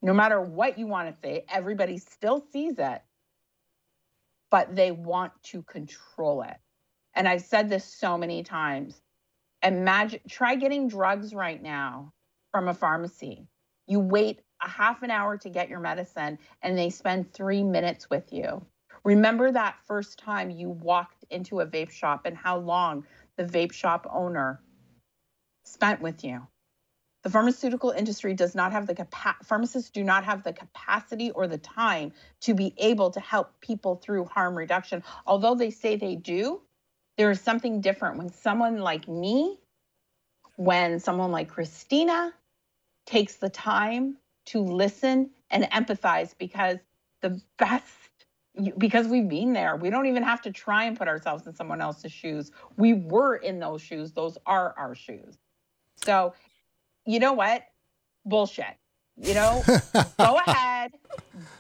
[0.02, 3.02] No matter what you want to say, everybody still sees it,
[4.50, 6.56] but they want to control it.
[7.14, 9.00] And I've said this so many times
[9.62, 12.12] imagine try getting drugs right now
[12.52, 13.48] from a pharmacy.
[13.86, 18.08] You wait a half an hour to get your medicine and they spend 3 minutes
[18.10, 18.64] with you.
[19.04, 23.04] Remember that first time you walked into a vape shop and how long
[23.36, 24.60] the vape shop owner
[25.64, 26.46] spent with you.
[27.26, 31.48] The pharmaceutical industry does not have the capa- pharmacists do not have the capacity or
[31.48, 32.12] the time
[32.42, 35.02] to be able to help people through harm reduction.
[35.26, 36.60] Although they say they do,
[37.18, 38.18] there is something different.
[38.18, 39.58] When someone like me,
[40.54, 42.32] when someone like Christina
[43.06, 46.78] takes the time to listen and empathize because
[47.22, 47.90] the best
[48.78, 51.80] because we've been there we don't even have to try and put ourselves in someone
[51.80, 52.52] else's shoes.
[52.76, 54.12] We were in those shoes.
[54.12, 55.36] Those are our shoes.
[56.04, 56.32] So
[57.06, 57.62] you know what
[58.24, 58.76] bullshit
[59.16, 59.62] you know
[60.18, 60.92] go ahead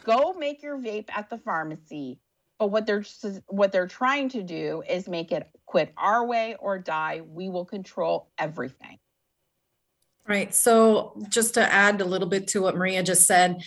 [0.04, 2.18] go make your vape at the pharmacy
[2.58, 3.04] but what they're
[3.48, 7.20] what they're trying to do is make it quit our way or die.
[7.26, 8.98] We will control everything.
[10.26, 10.54] Right.
[10.54, 13.62] So just to add a little bit to what Maria just said,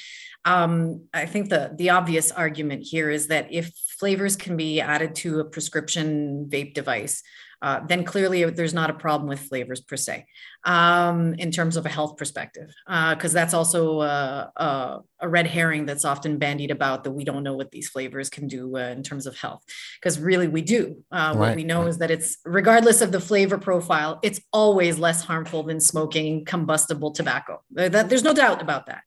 [0.45, 5.15] um, I think the the obvious argument here is that if flavors can be added
[5.15, 7.21] to a prescription vape device,
[7.61, 10.25] uh, then clearly there's not a problem with flavors per se
[10.63, 15.45] um, in terms of a health perspective, because uh, that's also a, a, a, red
[15.45, 18.79] herring that's often bandied about that we don't know what these flavors can do uh,
[18.79, 19.61] in terms of health.
[19.99, 21.03] Because really, we do.
[21.11, 21.49] Uh, right.
[21.49, 25.63] What we know is that it's, regardless of the flavor profile, it's always less harmful
[25.63, 27.61] than smoking combustible tobacco.
[27.71, 29.03] That, there's no doubt about that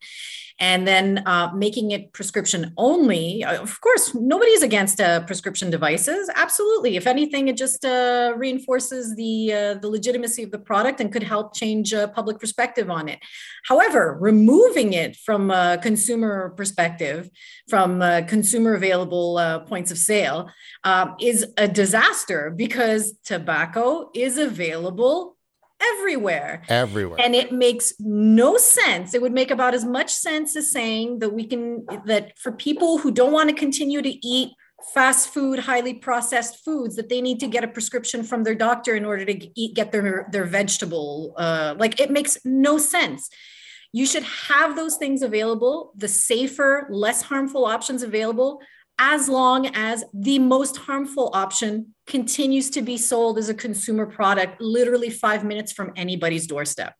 [0.58, 3.44] and then uh, making it prescription only.
[3.44, 6.30] Uh, of course, nobody's against uh, prescription devices.
[6.34, 6.96] Absolutely.
[6.96, 11.22] If anything, it just uh, reinforces the uh, the legitimacy of the product and could
[11.22, 13.18] help change uh, public perspective on it.
[13.66, 17.30] However, removing it from a consumer perspective,
[17.68, 20.50] from consumer available points of sale,
[21.20, 25.36] is a disaster because tobacco is available
[25.94, 26.62] everywhere.
[26.68, 27.20] Everywhere.
[27.20, 29.14] And it makes no sense.
[29.14, 32.98] It would make about as much sense as saying that we can, that for people
[32.98, 34.50] who don't want to continue to eat
[34.94, 38.94] fast food, highly processed foods that they need to get a prescription from their doctor
[38.94, 41.34] in order to eat, get their, their vegetable.
[41.36, 43.30] Uh, like it makes no sense.
[43.92, 48.60] You should have those things available, the safer, less harmful options available,
[49.04, 54.60] as long as the most harmful option continues to be sold as a consumer product,
[54.60, 56.94] literally five minutes from anybody's doorstep.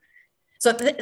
[0.59, 0.97] So th-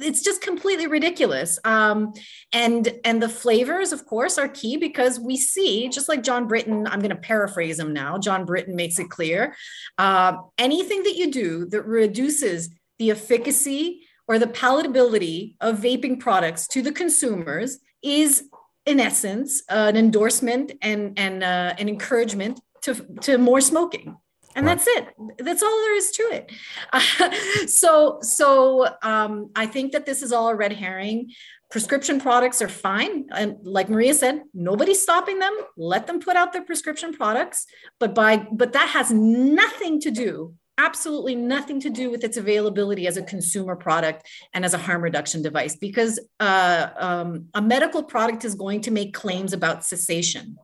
[0.00, 1.58] it's just completely ridiculous.
[1.64, 2.14] Um,
[2.50, 6.86] and and the flavors, of course, are key because we see, just like John Britton,
[6.86, 8.16] I'm going to paraphrase him now.
[8.16, 9.54] John Britton makes it clear:
[9.98, 16.66] uh, anything that you do that reduces the efficacy or the palatability of vaping products
[16.68, 18.48] to the consumers is,
[18.86, 24.16] in essence, uh, an endorsement and and uh, an encouragement to to more smoking.
[24.54, 25.08] And that's it.
[25.38, 26.52] That's all there is to it.
[26.90, 27.30] Uh,
[27.66, 31.30] so so um, i think that this is all a red herring.
[31.70, 33.26] Prescription products are fine.
[33.32, 35.54] And like maria said nobody's stopping them.
[35.76, 37.66] Let them put out their prescription products.
[38.00, 43.06] But by but that has nothing to do absolutely nothing to do with its availability
[43.06, 48.02] as a consumer product and as a harm reduction device because uh, um, a medical
[48.02, 50.56] product is going to make claims about cessation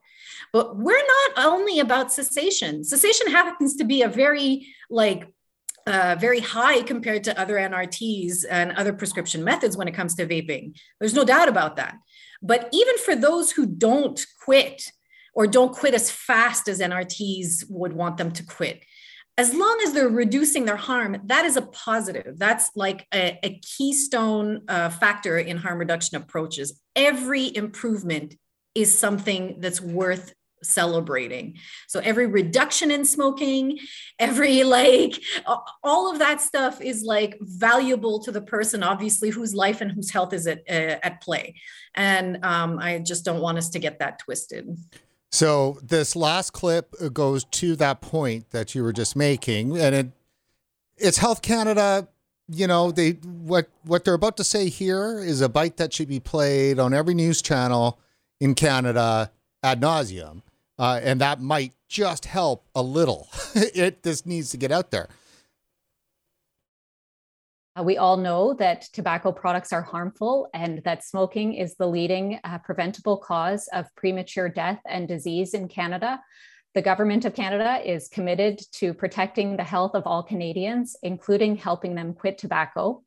[0.53, 2.85] but we're not only about cessation.
[2.85, 5.33] Cessation happens to be a very like
[5.87, 10.27] uh, very high compared to other NRTs and other prescription methods when it comes to
[10.27, 10.79] vaping.
[11.01, 11.97] There's no doubt about that.
[12.41, 14.93] But even for those who don't quit
[15.35, 18.85] or don't quit as fast as NRTs would want them to quit,
[19.39, 22.39] as long as they're reducing their harm, that is a positive.
[22.39, 26.81] That's like a, a keystone uh, factor in harm reduction approaches.
[26.95, 28.37] Every improvement
[28.75, 31.57] is something that's worth celebrating.
[31.89, 33.79] So every reduction in smoking,
[34.19, 35.21] every like
[35.83, 40.11] all of that stuff is like valuable to the person, obviously, whose life and whose
[40.11, 41.57] health is at uh, at play.
[41.95, 44.77] And um, I just don't want us to get that twisted.
[45.33, 50.07] So this last clip goes to that point that you were just making, and it
[50.97, 52.07] it's Health Canada.
[52.49, 56.09] You know, they what what they're about to say here is a bite that should
[56.09, 57.99] be played on every news channel
[58.41, 60.43] in Canada ad nauseum
[60.79, 63.29] uh, and that might just help a little.
[63.55, 65.09] it this needs to get out there.
[67.75, 72.39] Uh, we all know that tobacco products are harmful and that smoking is the leading
[72.45, 76.21] uh, preventable cause of premature death and disease in Canada.
[76.75, 81.95] The Government of Canada is committed to protecting the health of all Canadians, including helping
[81.95, 83.03] them quit tobacco.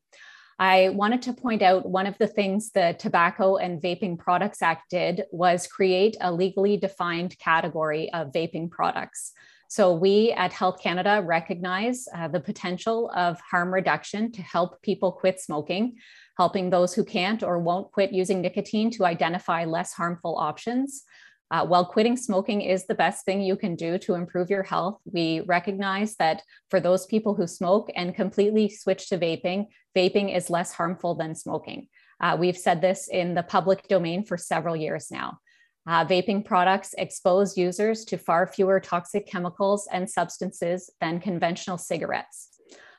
[0.58, 4.88] I wanted to point out one of the things the Tobacco and Vaping Products Act
[4.90, 9.32] did was create a legally defined category of vaping products.
[9.68, 15.12] So, we at Health Canada recognize uh, the potential of harm reduction to help people
[15.12, 15.96] quit smoking,
[16.38, 21.04] helping those who can't or won't quit using nicotine to identify less harmful options.
[21.50, 25.00] Uh, while quitting smoking is the best thing you can do to improve your health,
[25.04, 30.50] we recognize that for those people who smoke and completely switch to vaping, vaping is
[30.50, 31.86] less harmful than smoking.
[32.20, 35.38] Uh, we've said this in the public domain for several years now.
[35.86, 42.48] Uh, vaping products expose users to far fewer toxic chemicals and substances than conventional cigarettes.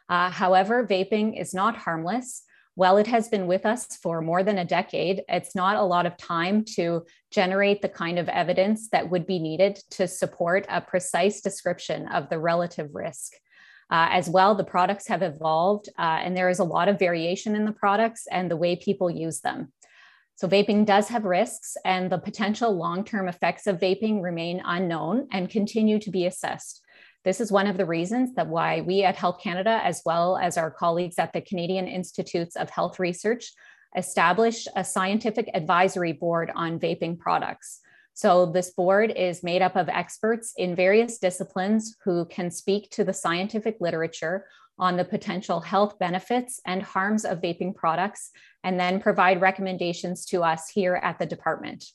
[0.09, 2.43] Uh, however, vaping is not harmless
[2.77, 6.05] while it has been with us for more than a decade, it's not a lot
[6.05, 10.79] of time to generate the kind of evidence that would be needed to support a
[10.79, 13.33] precise description of the relative risk.
[13.89, 17.55] Uh, as well, the products have evolved uh, and there is a lot of variation
[17.55, 19.73] in the products and the way people use them.
[20.37, 25.27] So, vaping does have risks, and the potential long term effects of vaping remain unknown
[25.31, 26.83] and continue to be assessed.
[27.23, 30.55] This is one of the reasons that why we at Health Canada, as well as
[30.55, 33.51] our colleagues at the Canadian Institutes of Health Research,
[33.95, 37.79] established a scientific advisory board on vaping products.
[38.13, 43.03] So, this board is made up of experts in various disciplines who can speak to
[43.03, 44.45] the scientific literature
[44.79, 48.31] on the potential health benefits and harms of vaping products,
[48.67, 51.85] and then provide recommendations to us here at the department.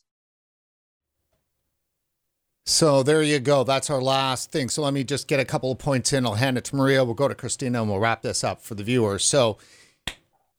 [2.65, 3.63] So there you go.
[3.63, 4.71] That's our last thing.
[4.71, 6.25] So let me just get a couple of points in.
[6.25, 7.05] I'll hand it to Maria.
[7.05, 9.23] We'll go to Christina and we'll wrap this up for the viewers.
[9.23, 9.59] So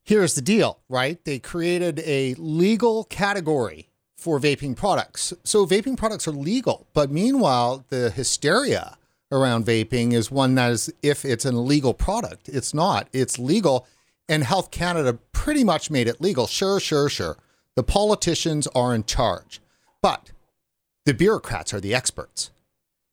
[0.03, 1.17] here's the deal, right?
[1.25, 5.33] They created a legal category for vaping products.
[5.43, 8.99] So vaping products are legal, but meanwhile, the hysteria
[9.31, 12.49] around vaping is one that is if it's an illegal product.
[12.49, 13.07] It's not.
[13.13, 13.87] It's legal.
[14.33, 16.47] And Health Canada pretty much made it legal.
[16.47, 17.37] Sure, sure, sure.
[17.75, 19.61] The politicians are in charge.
[20.01, 20.31] But
[21.05, 22.49] the bureaucrats are the experts.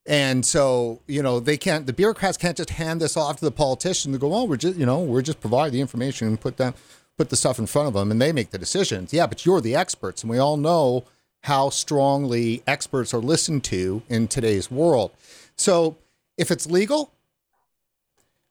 [0.07, 3.51] And so, you know, they can't, the bureaucrats can't just hand this off to the
[3.51, 6.57] politicians to go, oh, we're just, you know, we're just provide the information and put
[6.57, 6.73] them,
[7.19, 9.13] put the stuff in front of them and they make the decisions.
[9.13, 10.23] Yeah, but you're the experts.
[10.23, 11.05] And we all know
[11.43, 15.11] how strongly experts are listened to in today's world.
[15.55, 15.99] So
[16.39, 17.13] if it's legal,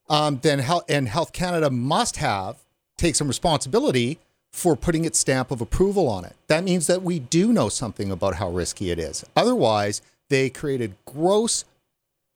[0.09, 2.57] um, then health and Health Canada must have
[2.97, 4.19] take some responsibility
[4.51, 6.35] for putting its stamp of approval on it.
[6.47, 9.23] That means that we do know something about how risky it is.
[9.35, 11.65] Otherwise, they created gross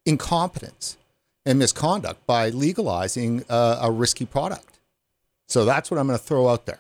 [0.06, 0.98] incompetence
[1.46, 4.80] and misconduct by legalizing uh, a risky product.
[5.48, 6.80] So that's what I'm going to throw out there.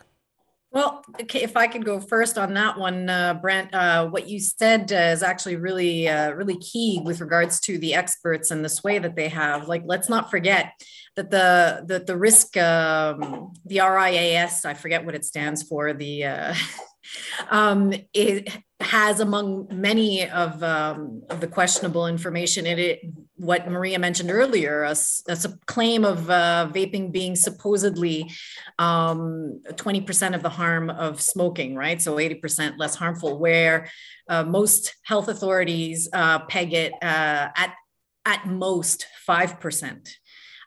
[0.74, 4.39] Well, okay, if I could go first on that one, uh, Brent, uh, what you
[4.39, 8.69] said uh, is actually really, uh, really key with regards to the experts and the
[8.69, 9.67] sway that they have.
[9.67, 10.74] Like, let's not forget
[11.15, 16.26] that the the, the risk, um, the RIAS, I forget what it stands for, the
[16.26, 16.55] uh,
[17.51, 18.49] um, it
[18.80, 22.99] has among many of, um, of the questionable information in it
[23.36, 24.95] what maria mentioned earlier a,
[25.27, 28.31] a claim of uh, vaping being supposedly
[28.79, 33.89] um, 20% of the harm of smoking right so 80% less harmful where
[34.29, 37.73] uh, most health authorities uh, peg it uh, at
[38.25, 40.09] at most 5%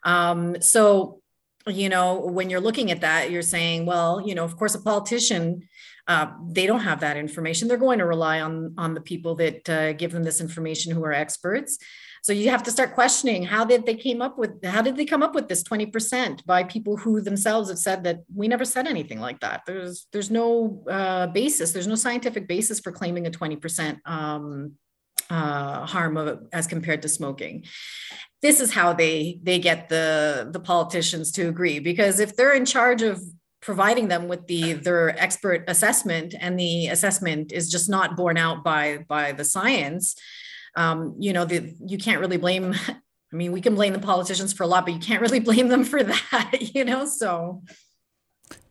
[0.05, 1.21] um, so
[1.69, 4.81] you know when you're looking at that you're saying well you know of course a
[4.81, 5.63] politician
[6.09, 7.67] uh, they don't have that information.
[7.67, 11.05] They're going to rely on on the people that uh, give them this information, who
[11.05, 11.79] are experts.
[12.27, 15.05] So you have to start questioning how did they came up with how did they
[15.05, 18.89] come up with this 20% by people who themselves have said that we never said
[18.89, 19.63] anything like that.
[19.65, 21.71] There's there's no uh, basis.
[21.71, 24.73] There's no scientific basis for claiming a 20% um,
[25.31, 27.65] uh, harm of, as compared to smoking.
[28.43, 32.65] This is how they they get the the politicians to agree because if they're in
[32.65, 33.23] charge of
[33.61, 38.65] providing them with the their expert assessment and the assessment is just not borne out
[38.65, 40.17] by by the science
[40.77, 42.75] um, you know the, you can't really blame
[43.33, 45.69] i mean we can blame the politicians for a lot but you can't really blame
[45.69, 47.63] them for that you know so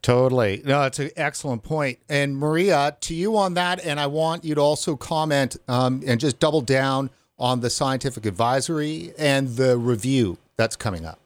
[0.02, 0.62] Totally.
[0.64, 1.98] No, it's an excellent point.
[2.08, 6.20] And Maria, to you on that, and I want you to also comment um, and
[6.20, 11.20] just double down on the scientific advisory and the review that's coming up.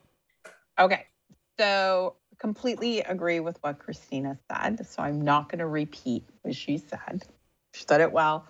[0.79, 1.05] Okay.
[1.59, 6.77] So completely agree with what Christina said, so I'm not going to repeat what she
[6.77, 7.25] said.
[7.73, 8.47] She said it well.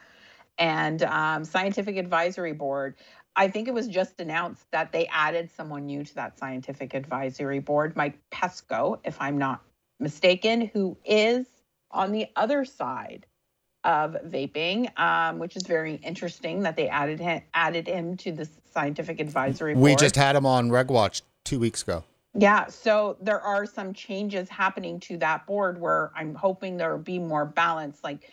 [0.60, 2.96] And um, Scientific Advisory Board,
[3.36, 7.60] I think it was just announced that they added someone new to that Scientific Advisory
[7.60, 9.62] Board, Mike Pesko, if I'm not
[10.00, 11.48] mistaken, who is
[11.92, 13.26] on the other side
[13.86, 18.48] of vaping, um, which is very interesting that they added him, added him to the
[18.74, 19.84] Scientific Advisory Board.
[19.84, 22.04] We just had him on RegWatch two weeks ago.
[22.38, 27.04] Yeah, so there are some changes happening to that board where I'm hoping there will
[27.04, 28.30] be more balance, like,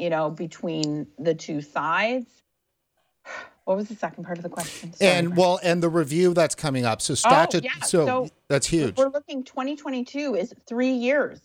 [0.00, 2.26] you know, between the two sides.
[3.64, 4.92] What was the second part of the question?
[4.94, 7.00] Sorry, and well, and the review that's coming up.
[7.02, 7.84] So statute, oh, yeah.
[7.84, 8.96] so, so, that's huge.
[8.96, 11.38] We're looking 2022 is three years.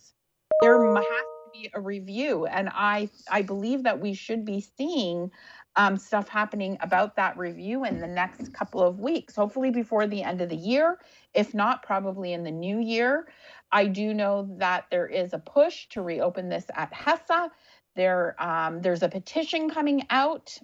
[0.62, 5.30] There has to be a review, and I I believe that we should be seeing
[5.76, 10.24] um, stuff happening about that review in the next couple of weeks, hopefully before the
[10.24, 11.00] end of the year,
[11.34, 13.28] if not, probably in the new year.
[13.72, 17.50] I do know that there is a push to reopen this at HESA.
[17.96, 20.58] There, um, there's a petition coming out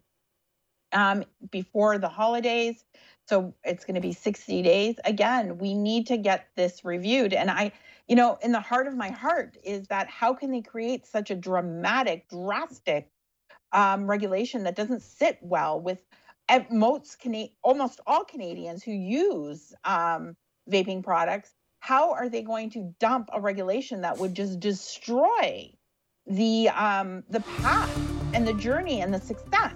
[0.93, 2.83] um, before the holidays.
[3.27, 4.95] So it's going to be 60 days.
[5.05, 7.33] Again, we need to get this reviewed.
[7.33, 7.71] And I,
[8.07, 11.31] you know, in the heart of my heart is that how can they create such
[11.31, 13.07] a dramatic, drastic
[13.71, 16.03] um, regulation that doesn't sit well with
[16.69, 20.35] most Cana- almost all Canadians who use um,
[20.69, 21.53] vaping products.
[21.79, 25.71] How are they going to dump a regulation that would just destroy
[26.27, 27.95] the um, the path
[28.33, 29.73] and the journey and the success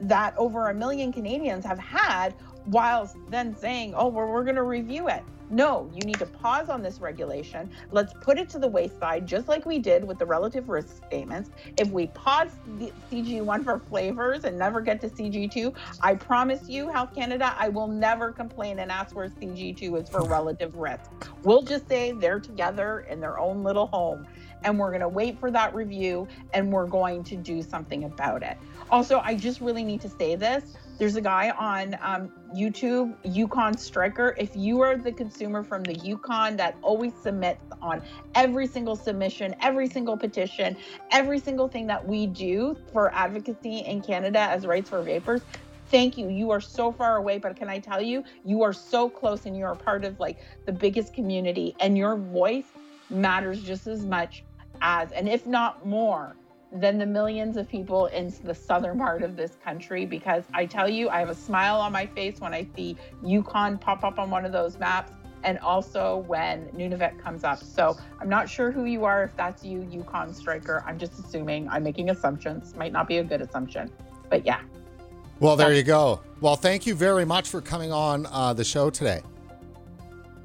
[0.00, 2.34] that over a million Canadians have had,
[2.66, 5.22] whilst then saying, "Oh, we're, we're going to review it."
[5.52, 7.70] No, you need to pause on this regulation.
[7.90, 11.50] Let's put it to the wayside, just like we did with the relative risk statements.
[11.76, 16.88] If we pause the CG1 for flavors and never get to CG2, I promise you,
[16.88, 21.10] Health Canada, I will never complain and ask where CG2 is for relative risk.
[21.42, 24.28] We'll just say they're together in their own little home
[24.64, 28.42] and we're going to wait for that review and we're going to do something about
[28.42, 28.56] it.
[28.90, 30.76] Also, I just really need to say this.
[30.98, 34.34] There's a guy on um, YouTube, Yukon Striker.
[34.36, 38.02] If you are the consumer from the Yukon that always submits on
[38.34, 40.76] every single submission, every single petition,
[41.10, 45.40] every single thing that we do for advocacy in Canada as Rights for Vapers,
[45.86, 46.28] thank you.
[46.28, 49.56] You are so far away, but can I tell you, you are so close and
[49.56, 52.66] you're part of like the biggest community, and your voice
[53.08, 54.44] matters just as much
[54.80, 56.36] as, and if not more,
[56.72, 60.88] than the millions of people in the southern part of this country because I tell
[60.88, 64.30] you, I have a smile on my face when I see Yukon pop up on
[64.30, 65.12] one of those maps.
[65.42, 67.64] and also when Nunavut comes up.
[67.64, 70.84] So I'm not sure who you are, if that's you, Yukon Striker.
[70.86, 72.74] I'm just assuming, I'm making assumptions.
[72.76, 73.90] Might not be a good assumption,
[74.28, 74.60] but yeah.
[75.38, 76.20] Well, there you go.
[76.42, 79.22] Well, thank you very much for coming on uh, the show today.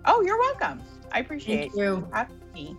[0.05, 0.81] Oh, you're welcome.
[1.11, 2.07] I appreciate Thank you.
[2.13, 2.77] having me.